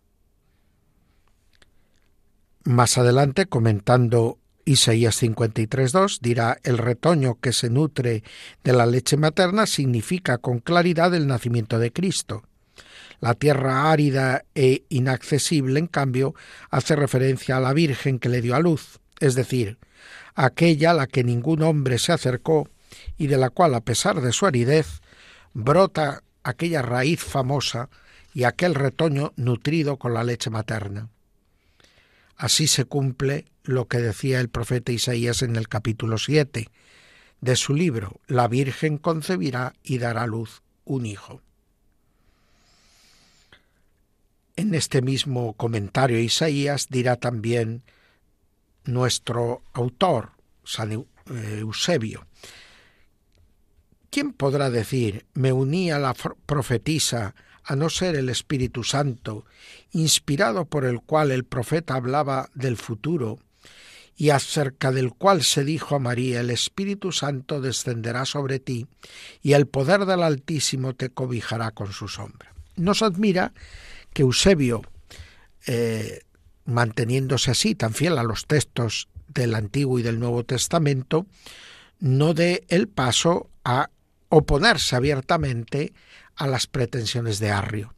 [2.63, 8.23] Más adelante, comentando Isaías 53.2 dirá, el retoño que se nutre
[8.63, 12.43] de la leche materna significa con claridad el nacimiento de Cristo.
[13.19, 16.33] La tierra árida e inaccesible, en cambio,
[16.69, 19.77] hace referencia a la Virgen que le dio a luz, es decir,
[20.35, 22.69] aquella a la que ningún hombre se acercó
[23.17, 25.01] y de la cual, a pesar de su aridez,
[25.53, 27.89] brota aquella raíz famosa
[28.33, 31.12] y aquel retoño nutrido con la leche materna.
[32.43, 36.67] Así se cumple lo que decía el profeta Isaías en el capítulo 7
[37.39, 41.39] de su libro, La Virgen concebirá y dará luz un hijo.
[44.57, 47.81] En este mismo comentario Isaías dirá también
[48.83, 50.31] nuestro autor,
[50.65, 51.05] San eh,
[51.59, 52.27] Eusebio,
[54.09, 59.45] ¿Quién podrá decir, me uní a la profetisa a no ser el Espíritu Santo,
[59.91, 63.39] inspirado por el cual el profeta hablaba del futuro,
[64.15, 68.87] y acerca del cual se dijo a María, el Espíritu Santo descenderá sobre ti,
[69.41, 72.53] y el poder del Altísimo te cobijará con su sombra.
[72.75, 73.53] Nos admira
[74.13, 74.83] que Eusebio,
[75.65, 76.21] eh,
[76.65, 81.25] manteniéndose así tan fiel a los textos del Antiguo y del Nuevo Testamento,
[81.99, 83.89] no dé el paso a
[84.29, 85.93] oponerse abiertamente
[86.35, 87.93] a las pretensiones de Arrio.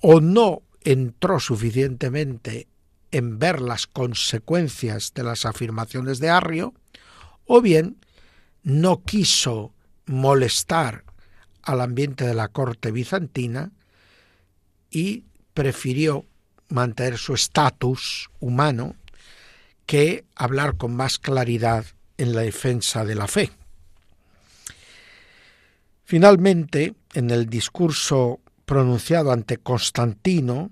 [0.00, 2.68] O no entró suficientemente
[3.10, 6.74] en ver las consecuencias de las afirmaciones de Arrio,
[7.46, 7.96] o bien
[8.62, 9.72] no quiso
[10.06, 11.04] molestar
[11.62, 13.72] al ambiente de la corte bizantina
[14.90, 16.24] y prefirió
[16.68, 18.94] mantener su estatus humano
[19.86, 21.84] que hablar con más claridad
[22.16, 23.50] en la defensa de la fe.
[26.04, 30.70] Finalmente, en el discurso pronunciado ante Constantino,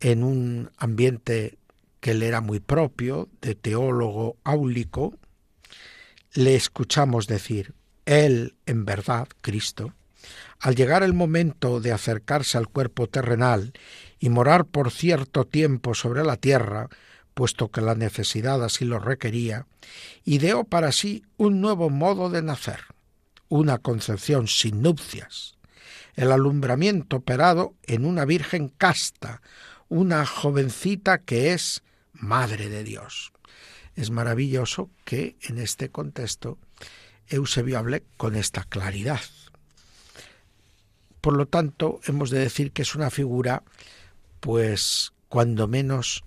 [0.00, 1.58] en un ambiente
[2.00, 5.16] que le era muy propio, de teólogo áulico,
[6.34, 9.94] le escuchamos decir, Él, en verdad, Cristo,
[10.60, 13.72] al llegar el momento de acercarse al cuerpo terrenal
[14.18, 16.88] y morar por cierto tiempo sobre la tierra,
[17.34, 19.66] puesto que la necesidad así lo requería,
[20.24, 22.80] ideó para sí un nuevo modo de nacer,
[23.48, 25.56] una concepción sin nupcias,
[26.14, 29.42] el alumbramiento operado en una virgen casta,
[29.88, 33.32] una jovencita que es Madre de Dios.
[33.96, 36.58] Es maravilloso que en este contexto
[37.28, 39.20] Eusebio hable con esta claridad.
[41.20, 43.62] Por lo tanto, hemos de decir que es una figura,
[44.40, 46.24] pues, cuando menos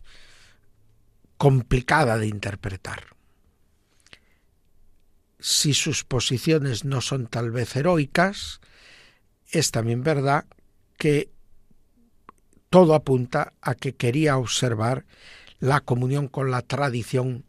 [1.38, 3.17] complicada de interpretar.
[5.40, 8.60] Si sus posiciones no son tal vez heroicas,
[9.52, 10.46] es también verdad
[10.98, 11.32] que
[12.70, 15.06] todo apunta a que quería observar
[15.60, 17.46] la comunión con la tradición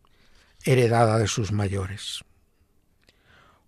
[0.65, 2.25] heredada de sus mayores.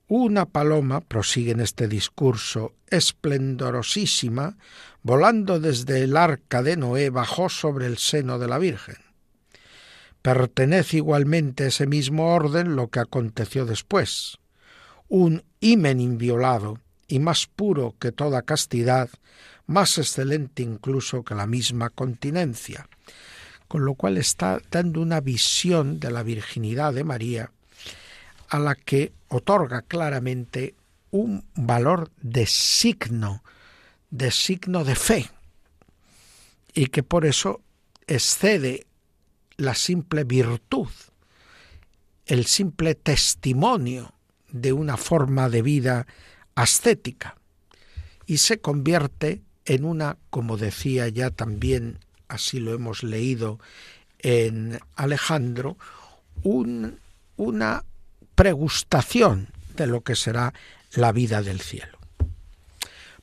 [0.07, 4.57] Una paloma, prosigue en este discurso, esplendorosísima,
[5.03, 8.97] volando desde el arca de Noé, bajó sobre el seno de la Virgen.
[10.23, 14.39] Pertenece igualmente a ese mismo orden lo que aconteció después.
[15.09, 19.09] Un himen inviolado y más puro que toda castidad,
[19.67, 22.89] más excelente incluso que la misma continencia,
[23.67, 27.51] con lo cual está dando una visión de la virginidad de María
[28.49, 30.75] a la que otorga claramente
[31.11, 33.43] un valor de signo,
[34.11, 35.31] de signo de fe,
[36.75, 37.61] y que por eso
[38.07, 38.87] excede
[39.61, 40.89] la simple virtud,
[42.25, 44.15] el simple testimonio
[44.51, 46.07] de una forma de vida
[46.55, 47.37] ascética
[48.27, 53.61] y se convierte en una, como decía ya también, así lo hemos leído
[54.19, 55.77] en Alejandro,
[56.43, 57.85] una
[58.35, 60.55] pregustación de lo que será
[60.95, 61.99] la vida del cielo.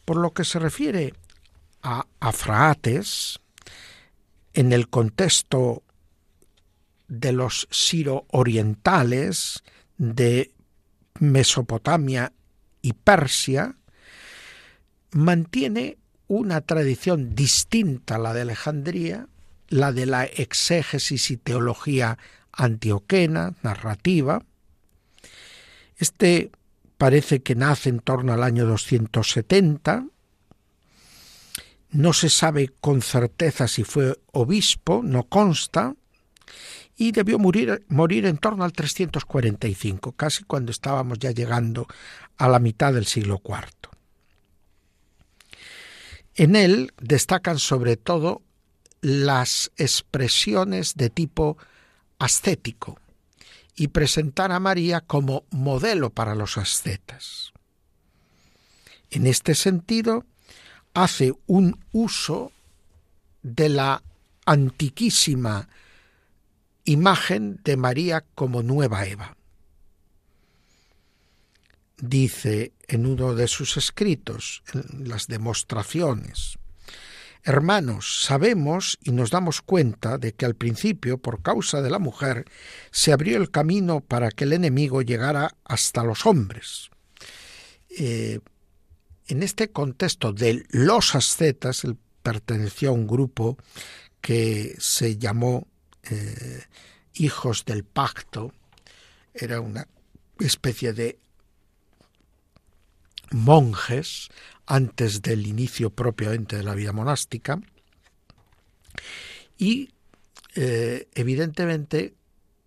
[0.05, 1.13] Por lo que se refiere
[1.81, 3.39] a Afraates,
[4.53, 5.83] en el contexto
[7.07, 9.63] de los siro-orientales
[9.97, 10.53] de
[11.19, 12.33] Mesopotamia
[12.81, 13.75] y Persia,
[15.11, 15.97] mantiene
[16.27, 19.27] una tradición distinta a la de Alejandría,
[19.69, 22.17] la de la exégesis y teología
[22.51, 24.43] antioquena, narrativa.
[25.97, 26.51] Este
[26.97, 30.05] parece que nace en torno al año 270.
[31.89, 35.95] No se sabe con certeza si fue obispo, no consta,
[36.97, 41.87] y debió morir, morir en torno al 345, casi cuando estábamos ya llegando
[42.37, 43.91] a la mitad del siglo IV.
[46.35, 48.41] En él destacan sobre todo
[49.01, 51.57] las expresiones de tipo
[52.17, 52.99] ascético
[53.75, 57.53] y presentar a María como modelo para los ascetas.
[59.11, 60.25] En este sentido,
[60.95, 62.51] hace un uso
[63.43, 64.03] de la
[64.45, 65.69] antiquísima
[66.87, 69.35] imagen de María como nueva Eva.
[71.99, 76.57] Dice en uno de sus escritos, en las demostraciones,
[77.43, 82.43] Hermanos, sabemos y nos damos cuenta de que al principio, por causa de la mujer,
[82.91, 86.89] se abrió el camino para que el enemigo llegara hasta los hombres.
[87.97, 88.39] Eh,
[89.27, 93.57] en este contexto de los ascetas, él perteneció a un grupo
[94.19, 95.67] que se llamó
[96.09, 96.63] eh,
[97.15, 98.53] Hijos del Pacto,
[99.33, 99.87] era una
[100.39, 101.19] especie de
[103.31, 104.29] monjes
[104.65, 107.59] antes del inicio propiamente de la vida monástica
[109.57, 109.89] y
[110.55, 112.15] eh, evidentemente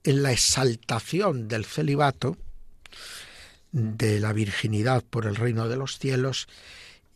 [0.04, 2.36] en la exaltación del celibato,
[3.72, 6.48] de la virginidad por el reino de los cielos,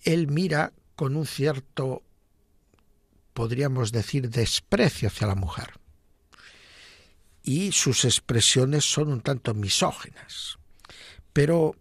[0.02, 2.02] él mira con un cierto,
[3.32, 5.72] podríamos decir, desprecio hacia la mujer.
[7.44, 10.58] Y sus expresiones son un tanto misóginas.
[11.32, 11.76] Pero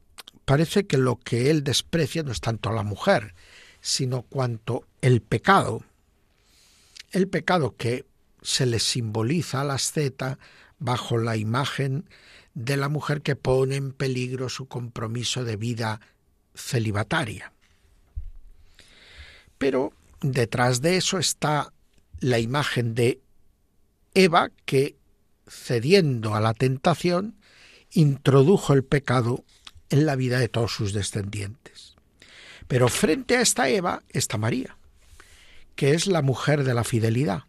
[0.46, 3.34] parece que lo que él desprecia no es tanto a la mujer,
[3.82, 5.84] sino cuanto el pecado.
[7.12, 8.06] El pecado que
[8.42, 10.38] se le simboliza a la asceta
[10.80, 12.10] bajo la imagen
[12.54, 16.02] de la mujer que pone en peligro su compromiso de vida
[16.54, 17.54] celibataria.
[19.58, 21.74] Pero detrás de eso está
[22.20, 23.22] la imagen de
[24.14, 24.96] Eva que,
[25.54, 27.36] cediendo a la tentación,
[27.92, 29.44] introdujo el pecado
[29.90, 31.96] en la vida de todos sus descendientes.
[32.68, 34.78] Pero frente a esta Eva está María,
[35.76, 37.44] que es la mujer de la fidelidad.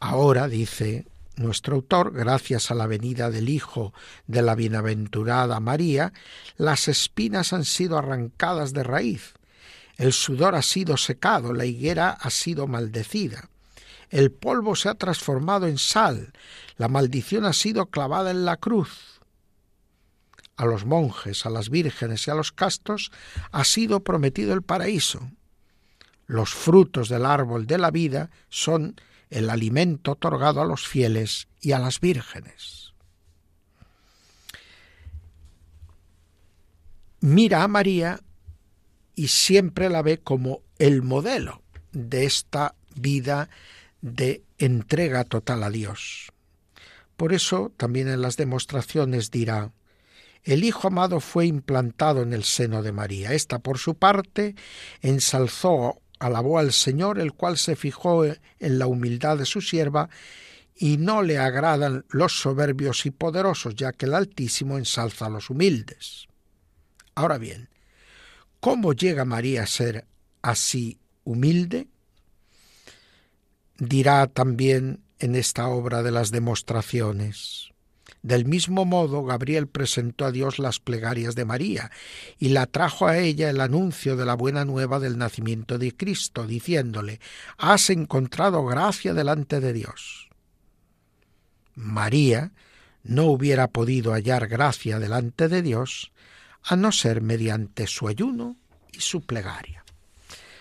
[0.00, 1.06] Ahora, dice
[1.36, 3.94] nuestro autor, gracias a la venida del Hijo
[4.26, 6.12] de la bienaventurada María,
[6.56, 9.34] las espinas han sido arrancadas de raíz,
[9.96, 13.50] el sudor ha sido secado, la higuera ha sido maldecida,
[14.10, 16.32] el polvo se ha transformado en sal,
[16.76, 19.20] la maldición ha sido clavada en la cruz,
[20.56, 23.12] a los monjes, a las vírgenes y a los castos
[23.52, 25.30] ha sido prometido el paraíso.
[26.26, 28.96] Los frutos del árbol de la vida son
[29.30, 32.92] el alimento otorgado a los fieles y a las vírgenes.
[37.20, 38.20] Mira a María
[39.14, 43.48] y siempre la ve como el modelo de esta vida
[44.00, 46.32] de entrega total a Dios.
[47.16, 49.72] Por eso también en las demostraciones dirá,
[50.44, 53.32] el Hijo amado fue implantado en el seno de María.
[53.32, 54.54] Esta, por su parte,
[55.02, 60.08] ensalzó, alabó al Señor, el cual se fijó en la humildad de su sierva,
[60.74, 65.50] y no le agradan los soberbios y poderosos, ya que el Altísimo ensalza a los
[65.50, 66.28] humildes.
[67.16, 67.68] Ahora bien,
[68.60, 70.06] ¿cómo llega María a ser
[70.40, 71.88] así humilde?
[73.78, 77.70] Dirá también en esta obra de las demostraciones.
[78.22, 81.90] Del mismo modo, Gabriel presentó a Dios las plegarias de María
[82.38, 86.46] y la trajo a ella el anuncio de la buena nueva del nacimiento de Cristo,
[86.46, 87.20] diciéndole,
[87.56, 90.28] Has encontrado gracia delante de Dios.
[91.74, 92.52] María
[93.04, 96.12] no hubiera podido hallar gracia delante de Dios
[96.64, 98.56] a no ser mediante su ayuno
[98.92, 99.77] y su plegaria.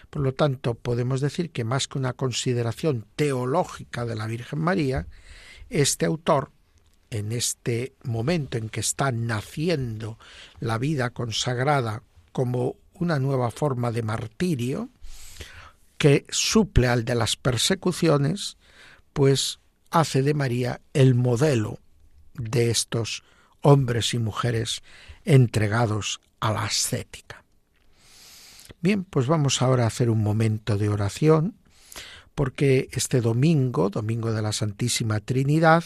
[0.09, 5.07] Por lo tanto, podemos decir que más que una consideración teológica de la Virgen María,
[5.69, 6.51] este autor
[7.09, 10.17] en este momento en que está naciendo
[10.59, 14.89] la vida consagrada como una nueva forma de martirio
[15.97, 18.57] que suple al de las persecuciones,
[19.13, 21.79] pues hace de María el modelo
[22.33, 23.23] de estos
[23.61, 24.83] hombres y mujeres
[25.25, 27.43] entregados a la ascética.
[28.79, 31.55] Bien, pues vamos ahora a hacer un momento de oración,
[32.35, 35.83] porque este domingo, domingo de la Santísima Trinidad,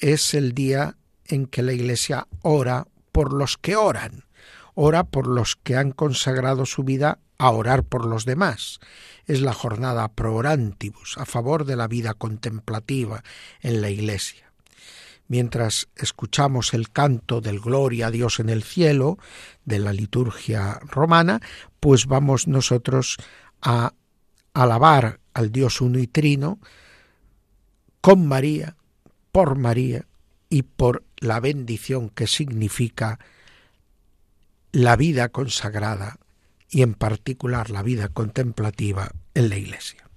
[0.00, 0.96] es el día
[1.26, 4.24] en que la Iglesia ora por los que oran,
[4.74, 8.80] ora por los que han consagrado su vida a orar por los demás.
[9.26, 13.22] Es la jornada pro orantibus, a favor de la vida contemplativa
[13.60, 14.46] en la Iglesia.
[15.28, 19.18] Mientras escuchamos el canto del Gloria a Dios en el cielo
[19.64, 21.40] de la liturgia romana,
[21.80, 23.16] pues vamos nosotros
[23.62, 23.94] a
[24.54, 26.58] alabar al Dios uno y trino
[28.00, 28.76] con María,
[29.32, 30.06] por María
[30.48, 33.18] y por la bendición que significa
[34.72, 36.18] la vida consagrada
[36.70, 40.08] y en particular la vida contemplativa en la Iglesia.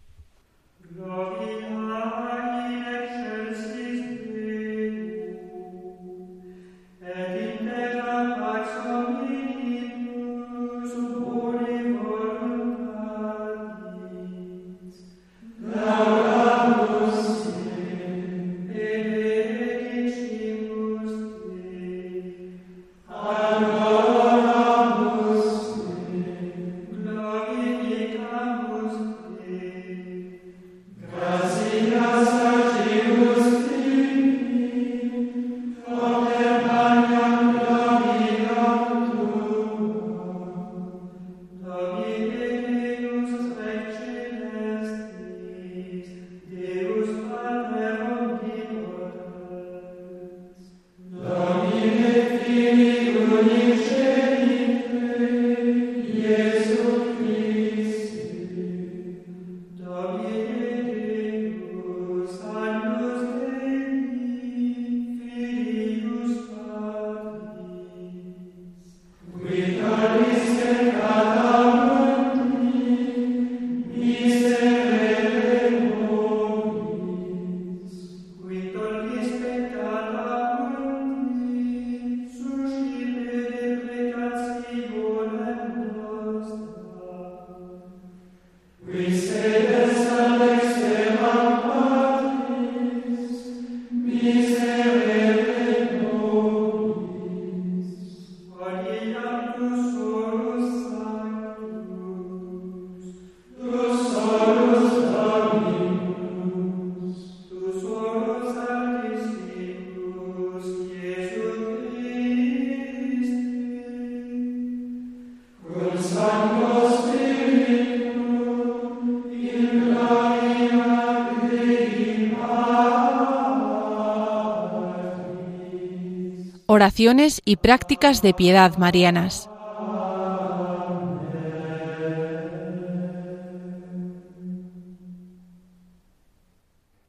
[127.00, 129.50] Y prácticas de piedad marianas.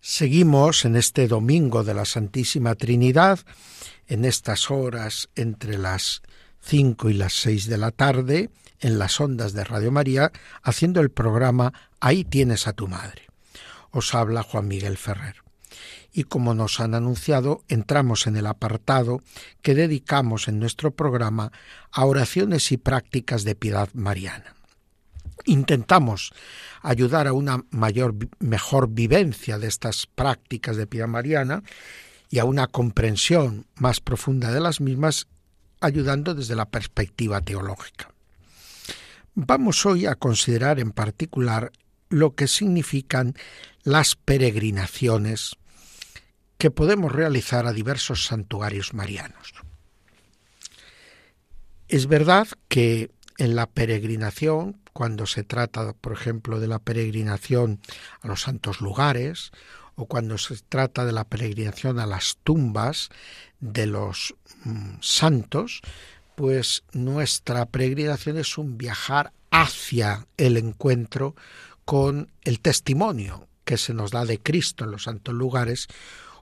[0.00, 3.40] Seguimos en este domingo de la Santísima Trinidad,
[4.06, 6.22] en estas horas entre las
[6.60, 10.30] cinco y las seis de la tarde, en las ondas de Radio María,
[10.62, 13.22] haciendo el programa Ahí tienes a tu madre.
[13.90, 15.49] Os habla Juan Miguel Ferrer
[16.12, 19.22] y como nos han anunciado, entramos en el apartado
[19.62, 21.52] que dedicamos en nuestro programa
[21.92, 24.54] a oraciones y prácticas de piedad mariana.
[25.44, 26.32] Intentamos
[26.82, 31.62] ayudar a una mayor, mejor vivencia de estas prácticas de piedad mariana
[32.28, 35.26] y a una comprensión más profunda de las mismas,
[35.80, 38.12] ayudando desde la perspectiva teológica.
[39.34, 41.72] Vamos hoy a considerar en particular
[42.08, 43.34] lo que significan
[43.82, 45.56] las peregrinaciones
[46.60, 49.54] que podemos realizar a diversos santuarios marianos.
[51.88, 57.80] Es verdad que en la peregrinación, cuando se trata, por ejemplo, de la peregrinación
[58.20, 59.52] a los santos lugares,
[59.94, 63.08] o cuando se trata de la peregrinación a las tumbas
[63.60, 64.34] de los
[64.64, 65.80] mm, santos,
[66.34, 71.34] pues nuestra peregrinación es un viajar hacia el encuentro
[71.86, 75.88] con el testimonio que se nos da de Cristo en los santos lugares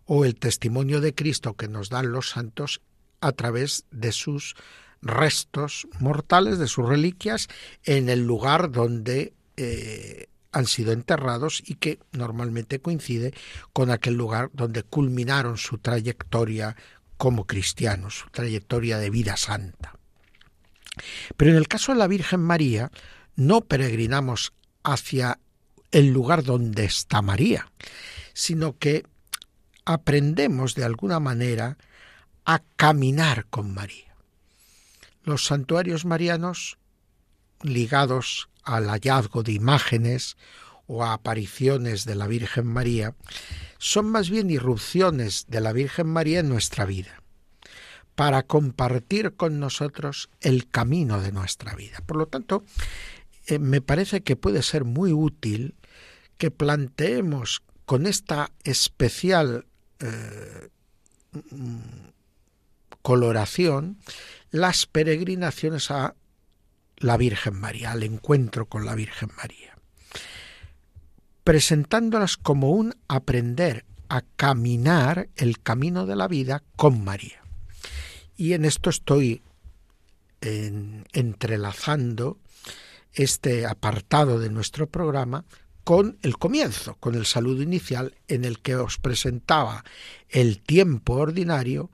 [0.09, 2.81] o el testimonio de Cristo que nos dan los santos
[3.21, 4.57] a través de sus
[5.03, 7.49] restos mortales, de sus reliquias,
[7.85, 13.35] en el lugar donde eh, han sido enterrados y que normalmente coincide
[13.75, 16.75] con aquel lugar donde culminaron su trayectoria
[17.19, 19.95] como cristianos, su trayectoria de vida santa.
[21.37, 22.91] Pero en el caso de la Virgen María,
[23.37, 24.55] no peregrinamos
[24.85, 25.39] hacia
[25.91, 27.71] el lugar donde está María,
[28.33, 29.05] sino que
[29.89, 31.79] aprendemos de alguna manera
[32.45, 34.15] a caminar con María.
[35.25, 36.77] Los santuarios marianos
[37.63, 40.37] ligados al hallazgo de imágenes
[40.87, 43.15] o a apariciones de la Virgen María,
[43.79, 47.23] son más bien irrupciones de la Virgen María en nuestra vida,
[48.15, 52.03] para compartir con nosotros el camino de nuestra vida.
[52.05, 52.63] Por lo tanto,
[53.47, 55.77] eh, me parece que puede ser muy útil
[56.37, 59.65] que planteemos con esta especial
[60.01, 60.69] eh,
[63.03, 63.99] coloración
[64.51, 66.15] las peregrinaciones a
[66.97, 69.79] la Virgen María, al encuentro con la Virgen María,
[71.45, 77.43] presentándolas como un aprender a caminar el camino de la vida con María.
[78.37, 79.43] Y en esto estoy
[80.41, 82.39] entrelazando
[83.13, 85.45] este apartado de nuestro programa
[85.89, 89.85] con el comienzo, con el saludo inicial en el que os presentaba
[90.29, 91.91] el tiempo ordinario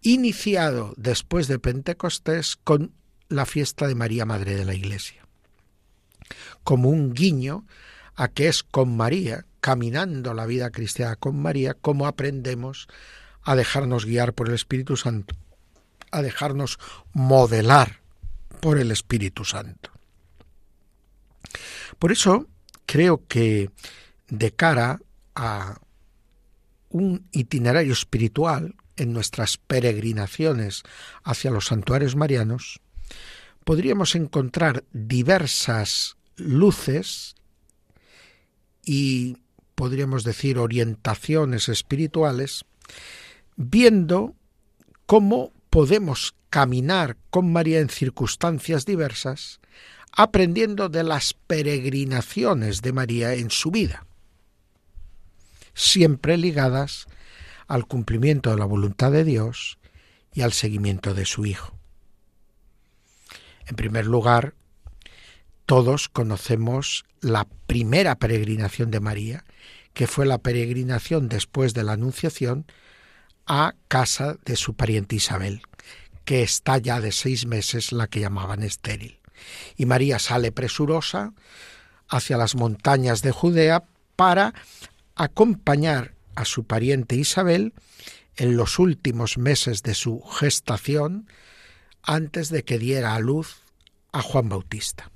[0.00, 2.92] iniciado después de Pentecostés con
[3.28, 5.24] la fiesta de María Madre de la Iglesia,
[6.64, 7.64] como un guiño
[8.16, 12.88] a que es con María, caminando la vida cristiana con María, como aprendemos
[13.44, 15.36] a dejarnos guiar por el Espíritu Santo,
[16.10, 16.80] a dejarnos
[17.12, 18.00] modelar
[18.58, 19.92] por el Espíritu Santo.
[22.00, 22.48] Por eso
[22.86, 23.70] creo que
[24.28, 25.00] de cara
[25.34, 25.80] a
[26.88, 30.82] un itinerario espiritual en nuestras peregrinaciones
[31.24, 32.80] hacia los santuarios marianos,
[33.64, 37.34] podríamos encontrar diversas luces
[38.84, 39.38] y
[39.74, 42.64] podríamos decir orientaciones espirituales,
[43.56, 44.34] viendo
[45.06, 49.60] cómo podemos caminar con María en circunstancias diversas,
[50.12, 54.06] aprendiendo de las peregrinaciones de María en su vida,
[55.74, 57.06] siempre ligadas
[57.66, 59.78] al cumplimiento de la voluntad de Dios
[60.34, 61.78] y al seguimiento de su Hijo.
[63.66, 64.54] En primer lugar,
[65.64, 69.44] todos conocemos la primera peregrinación de María,
[69.94, 72.66] que fue la peregrinación después de la Anunciación
[73.46, 75.62] a casa de su pariente Isabel,
[76.24, 79.21] que está ya de seis meses la que llamaban estéril.
[79.76, 81.32] Y María sale presurosa
[82.08, 83.84] hacia las montañas de Judea
[84.16, 84.54] para
[85.14, 87.74] acompañar a su pariente Isabel
[88.36, 91.28] en los últimos meses de su gestación
[92.02, 93.62] antes de que diera a luz
[94.12, 95.10] a Juan Bautista.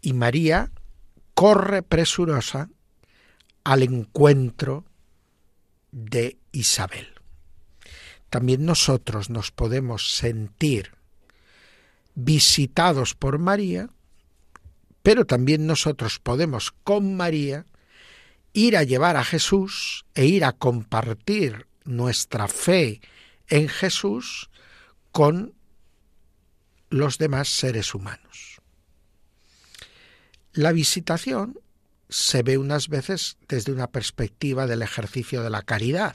[0.00, 0.70] Y María
[1.34, 2.68] corre presurosa
[3.64, 4.84] al encuentro
[5.92, 7.08] de Isabel.
[8.30, 10.92] También nosotros nos podemos sentir
[12.14, 13.88] visitados por María,
[15.02, 17.66] pero también nosotros podemos con María
[18.52, 23.00] ir a llevar a Jesús e ir a compartir nuestra fe
[23.48, 24.50] en Jesús
[25.10, 25.54] con
[26.90, 28.60] los demás seres humanos.
[30.52, 31.58] La visitación
[32.10, 36.14] se ve unas veces desde una perspectiva del ejercicio de la caridad.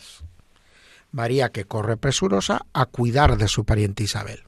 [1.11, 4.46] María que corre presurosa a cuidar de su pariente Isabel.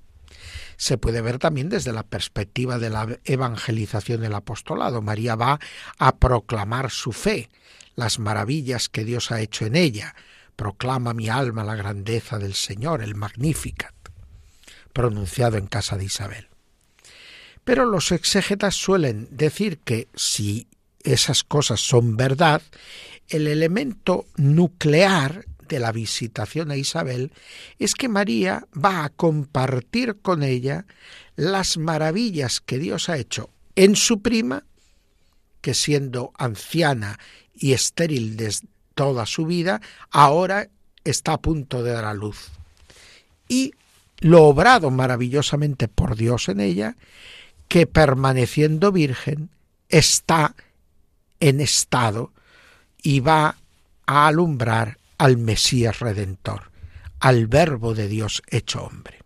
[0.80, 5.02] Se puede ver también desde la perspectiva de la evangelización del apostolado.
[5.02, 5.60] María va
[5.98, 7.50] a proclamar su fe,
[7.96, 10.16] las maravillas que Dios ha hecho en ella.
[10.56, 13.94] Proclama mi alma la grandeza del Señor, el Magnificat
[14.94, 16.48] pronunciado en casa de Isabel.
[17.66, 20.68] Pero los exégetas suelen decir que si
[21.04, 22.62] esas cosas son verdad,
[23.28, 27.32] el elemento nuclear de la visitación a Isabel
[27.78, 30.86] es que María va a compartir con ella
[31.38, 34.66] las maravillas que Dios ha hecho en su prima,
[35.62, 37.18] que siendo anciana
[37.54, 39.80] y estéril desde toda su vida,
[40.12, 40.68] ahora
[41.06, 42.50] está a punto de dar a luz.
[43.48, 43.74] Y
[44.20, 46.98] lo obrado maravillosamente por Dios en ella,
[47.70, 49.50] que permaneciendo virgen
[49.88, 50.56] está
[51.40, 52.34] en estado
[53.02, 53.56] y va
[54.06, 56.72] a alumbrar al Mesías Redentor,
[57.20, 59.20] al Verbo de Dios hecho hombre.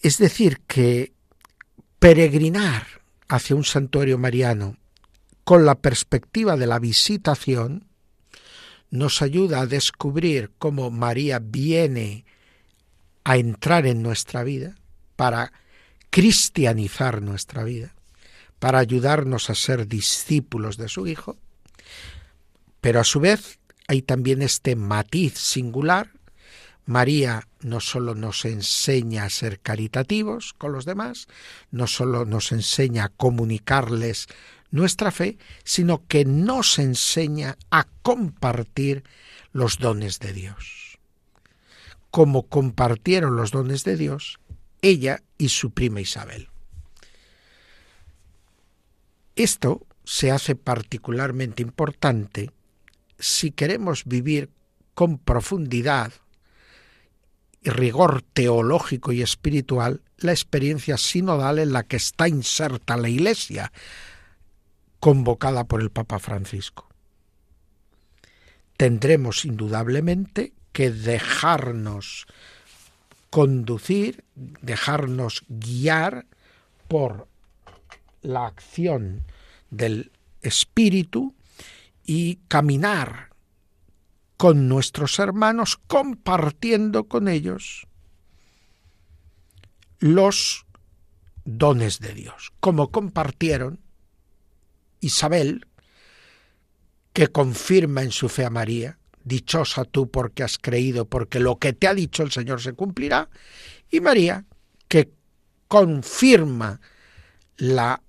[0.00, 1.12] Es decir, que
[1.98, 2.86] peregrinar
[3.28, 4.76] hacia un santuario mariano
[5.42, 7.88] con la perspectiva de la visitación
[8.90, 12.24] nos ayuda a descubrir cómo María viene
[13.24, 14.76] a entrar en nuestra vida
[15.16, 15.52] para
[16.10, 17.94] cristianizar nuestra vida,
[18.60, 21.38] para ayudarnos a ser discípulos de su Hijo,
[22.84, 26.10] pero a su vez hay también este matiz singular.
[26.84, 31.26] María no solo nos enseña a ser caritativos con los demás,
[31.70, 34.26] no solo nos enseña a comunicarles
[34.70, 39.02] nuestra fe, sino que nos enseña a compartir
[39.52, 40.98] los dones de Dios.
[42.10, 44.40] Como compartieron los dones de Dios,
[44.82, 46.50] ella y su prima Isabel.
[49.36, 52.50] Esto se hace particularmente importante
[53.18, 54.50] si queremos vivir
[54.94, 56.12] con profundidad
[57.62, 63.72] y rigor teológico y espiritual la experiencia sinodal en la que está inserta la Iglesia,
[65.00, 66.88] convocada por el Papa Francisco.
[68.76, 72.26] Tendremos indudablemente que dejarnos
[73.30, 76.26] conducir, dejarnos guiar
[76.88, 77.28] por
[78.22, 79.22] la acción
[79.70, 80.10] del
[80.42, 81.34] Espíritu
[82.04, 83.30] y caminar
[84.36, 87.86] con nuestros hermanos compartiendo con ellos
[90.00, 90.66] los
[91.44, 93.80] dones de Dios, como compartieron
[95.00, 95.66] Isabel,
[97.12, 101.72] que confirma en su fe a María, dichosa tú porque has creído, porque lo que
[101.72, 103.30] te ha dicho el Señor se cumplirá,
[103.90, 104.44] y María,
[104.88, 105.12] que
[105.68, 106.80] confirma
[107.56, 108.02] la,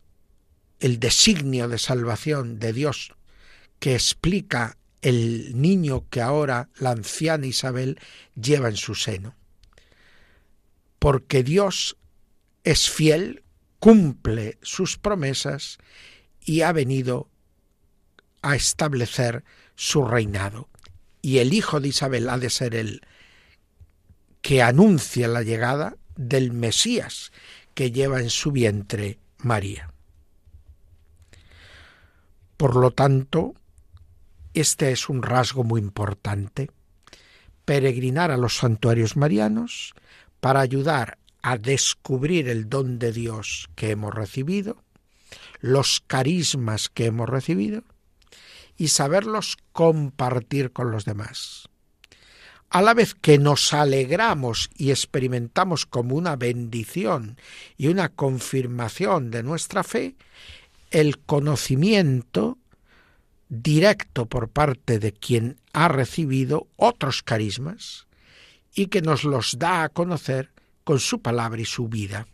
[0.80, 3.14] el designio de salvación de Dios
[3.86, 7.99] que explica el niño que ahora la anciana Isabel
[8.33, 9.36] lleva en su seno.
[10.97, 11.95] Porque Dios
[12.63, 13.43] es fiel,
[13.77, 15.77] cumple sus promesas
[16.43, 17.29] y ha venido
[18.41, 19.43] a establecer
[19.75, 20.67] su reinado.
[21.21, 23.01] Y el hijo de Isabel ha de ser el
[24.41, 27.31] que anuncia la llegada del Mesías
[27.75, 29.93] que lleva en su vientre María.
[32.57, 33.53] Por lo tanto,
[34.56, 36.72] este es un rasgo muy importante.
[37.66, 39.93] Peregrinar a los santuarios marianos
[40.39, 44.84] para ayudar a descubrir el don de Dios que hemos recibido,
[45.60, 47.84] los carismas que hemos recibido
[48.78, 51.70] y saberlos compartir con los demás.
[52.70, 57.38] A la vez que nos alegramos y experimentamos como una bendición
[57.78, 60.16] y una confirmación de nuestra fe,
[60.91, 62.58] el conocimiento
[63.50, 68.08] directo por parte de quien ha recibido otros carismas
[68.74, 70.52] y que nos los da a conocer
[70.84, 72.28] con su palabra y su vida.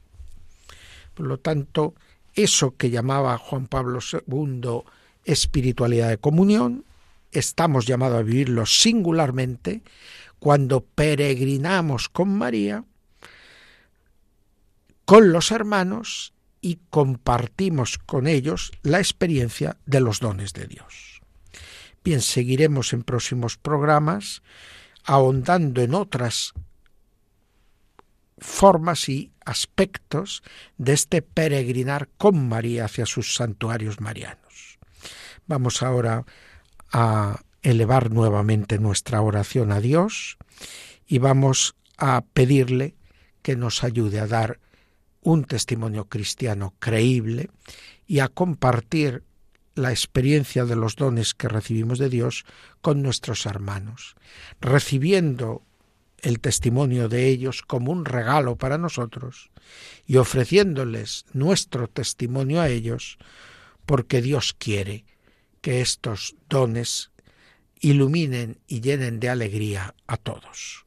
[1.13, 1.93] Por lo tanto,
[2.33, 4.83] eso que llamaba Juan Pablo II
[5.25, 6.85] espiritualidad de comunión,
[7.31, 9.83] estamos llamados a vivirlo singularmente
[10.39, 12.83] cuando peregrinamos con María,
[15.05, 21.21] con los hermanos y compartimos con ellos la experiencia de los dones de Dios.
[22.03, 24.41] Bien, seguiremos en próximos programas
[25.03, 26.53] ahondando en otras
[28.37, 30.43] formas y aspectos
[30.77, 34.79] de este peregrinar con María hacia sus santuarios marianos.
[35.47, 36.25] Vamos ahora
[36.91, 40.37] a elevar nuevamente nuestra oración a Dios
[41.07, 42.95] y vamos a pedirle
[43.43, 44.59] que nos ayude a dar
[45.21, 47.49] un testimonio cristiano creíble
[48.07, 49.23] y a compartir
[49.75, 52.45] la experiencia de los dones que recibimos de Dios
[52.81, 54.15] con nuestros hermanos,
[54.59, 55.63] recibiendo
[56.21, 59.49] el testimonio de ellos como un regalo para nosotros
[60.05, 63.17] y ofreciéndoles nuestro testimonio a ellos,
[63.85, 65.05] porque Dios quiere
[65.61, 67.11] que estos dones
[67.79, 70.83] iluminen y llenen de alegría a todos.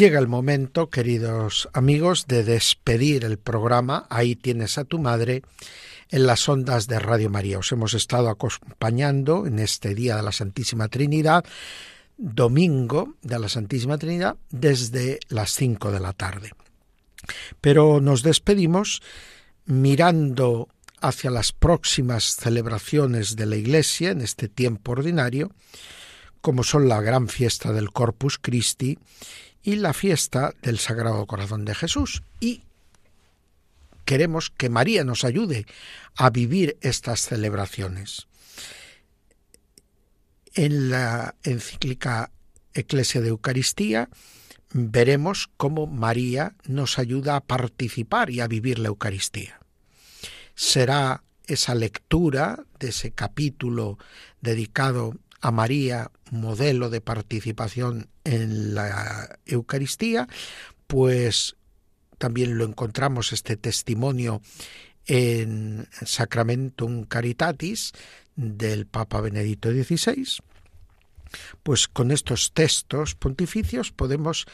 [0.00, 5.42] Llega el momento, queridos amigos, de despedir el programa Ahí tienes a tu madre
[6.08, 7.58] en las ondas de Radio María.
[7.58, 11.44] Os hemos estado acompañando en este día de la Santísima Trinidad,
[12.16, 16.52] domingo de la Santísima Trinidad, desde las cinco de la tarde.
[17.60, 19.02] Pero nos despedimos
[19.66, 20.70] mirando
[21.02, 25.50] hacia las próximas celebraciones de la Iglesia en este tiempo ordinario,
[26.40, 28.96] como son la gran fiesta del Corpus Christi
[29.62, 32.22] y la fiesta del Sagrado Corazón de Jesús.
[32.40, 32.62] Y
[34.04, 35.66] queremos que María nos ayude
[36.16, 38.26] a vivir estas celebraciones.
[40.54, 42.32] En la encíclica
[42.74, 44.08] Eclesia de Eucaristía
[44.72, 49.60] veremos cómo María nos ayuda a participar y a vivir la Eucaristía.
[50.54, 53.98] Será esa lectura de ese capítulo
[54.40, 60.28] dedicado a María, modelo de participación en la Eucaristía,
[60.86, 61.56] pues
[62.18, 64.42] también lo encontramos este testimonio
[65.06, 67.92] en Sacramentum Caritatis
[68.36, 70.42] del Papa Benedicto XVI.
[71.62, 74.46] Pues con estos textos pontificios podemos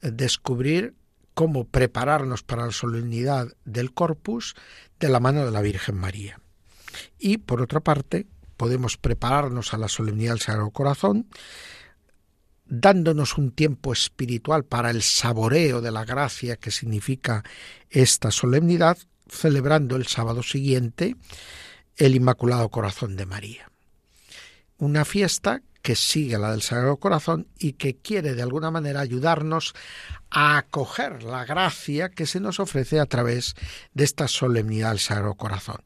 [0.00, 0.94] descubrir
[1.34, 4.54] cómo prepararnos para la solemnidad del Corpus
[5.00, 6.40] de la mano de la Virgen María.
[7.18, 8.26] Y por otra parte,
[8.58, 11.28] podemos prepararnos a la solemnidad del Sagrado Corazón,
[12.66, 17.44] dándonos un tiempo espiritual para el saboreo de la gracia que significa
[17.88, 18.98] esta solemnidad,
[19.30, 21.16] celebrando el sábado siguiente
[21.96, 23.70] el Inmaculado Corazón de María.
[24.76, 29.74] Una fiesta que sigue la del Sagrado Corazón y que quiere de alguna manera ayudarnos
[30.30, 33.54] a acoger la gracia que se nos ofrece a través
[33.94, 35.78] de esta solemnidad del Sagrado Corazón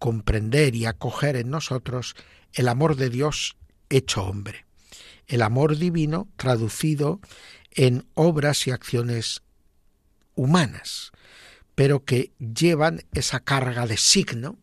[0.00, 2.16] comprender y acoger en nosotros
[2.54, 3.56] el amor de Dios
[3.90, 4.64] hecho hombre,
[5.28, 7.20] el amor divino traducido
[7.70, 9.42] en obras y acciones
[10.34, 11.12] humanas,
[11.74, 14.58] pero que llevan esa carga de signo,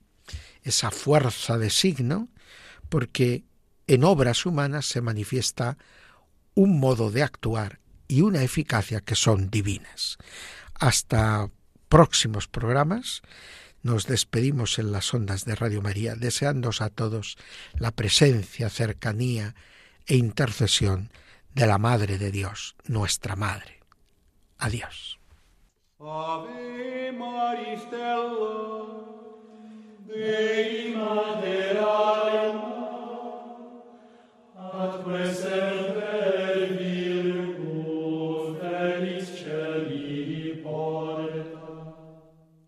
[0.63, 2.29] esa fuerza de signo,
[2.89, 3.45] porque
[3.85, 5.77] en obras humanas se manifiesta
[6.55, 10.17] un modo de actuar y una eficacia que son divinas.
[10.73, 11.51] Hasta
[11.89, 13.21] próximos programas
[13.87, 17.37] nos despedimos en las ondas de Radio María, deseándos a todos
[17.79, 19.55] la presencia, cercanía
[20.05, 21.09] e intercesión
[21.55, 23.79] de la Madre de Dios, nuestra Madre.
[24.57, 25.19] Adiós.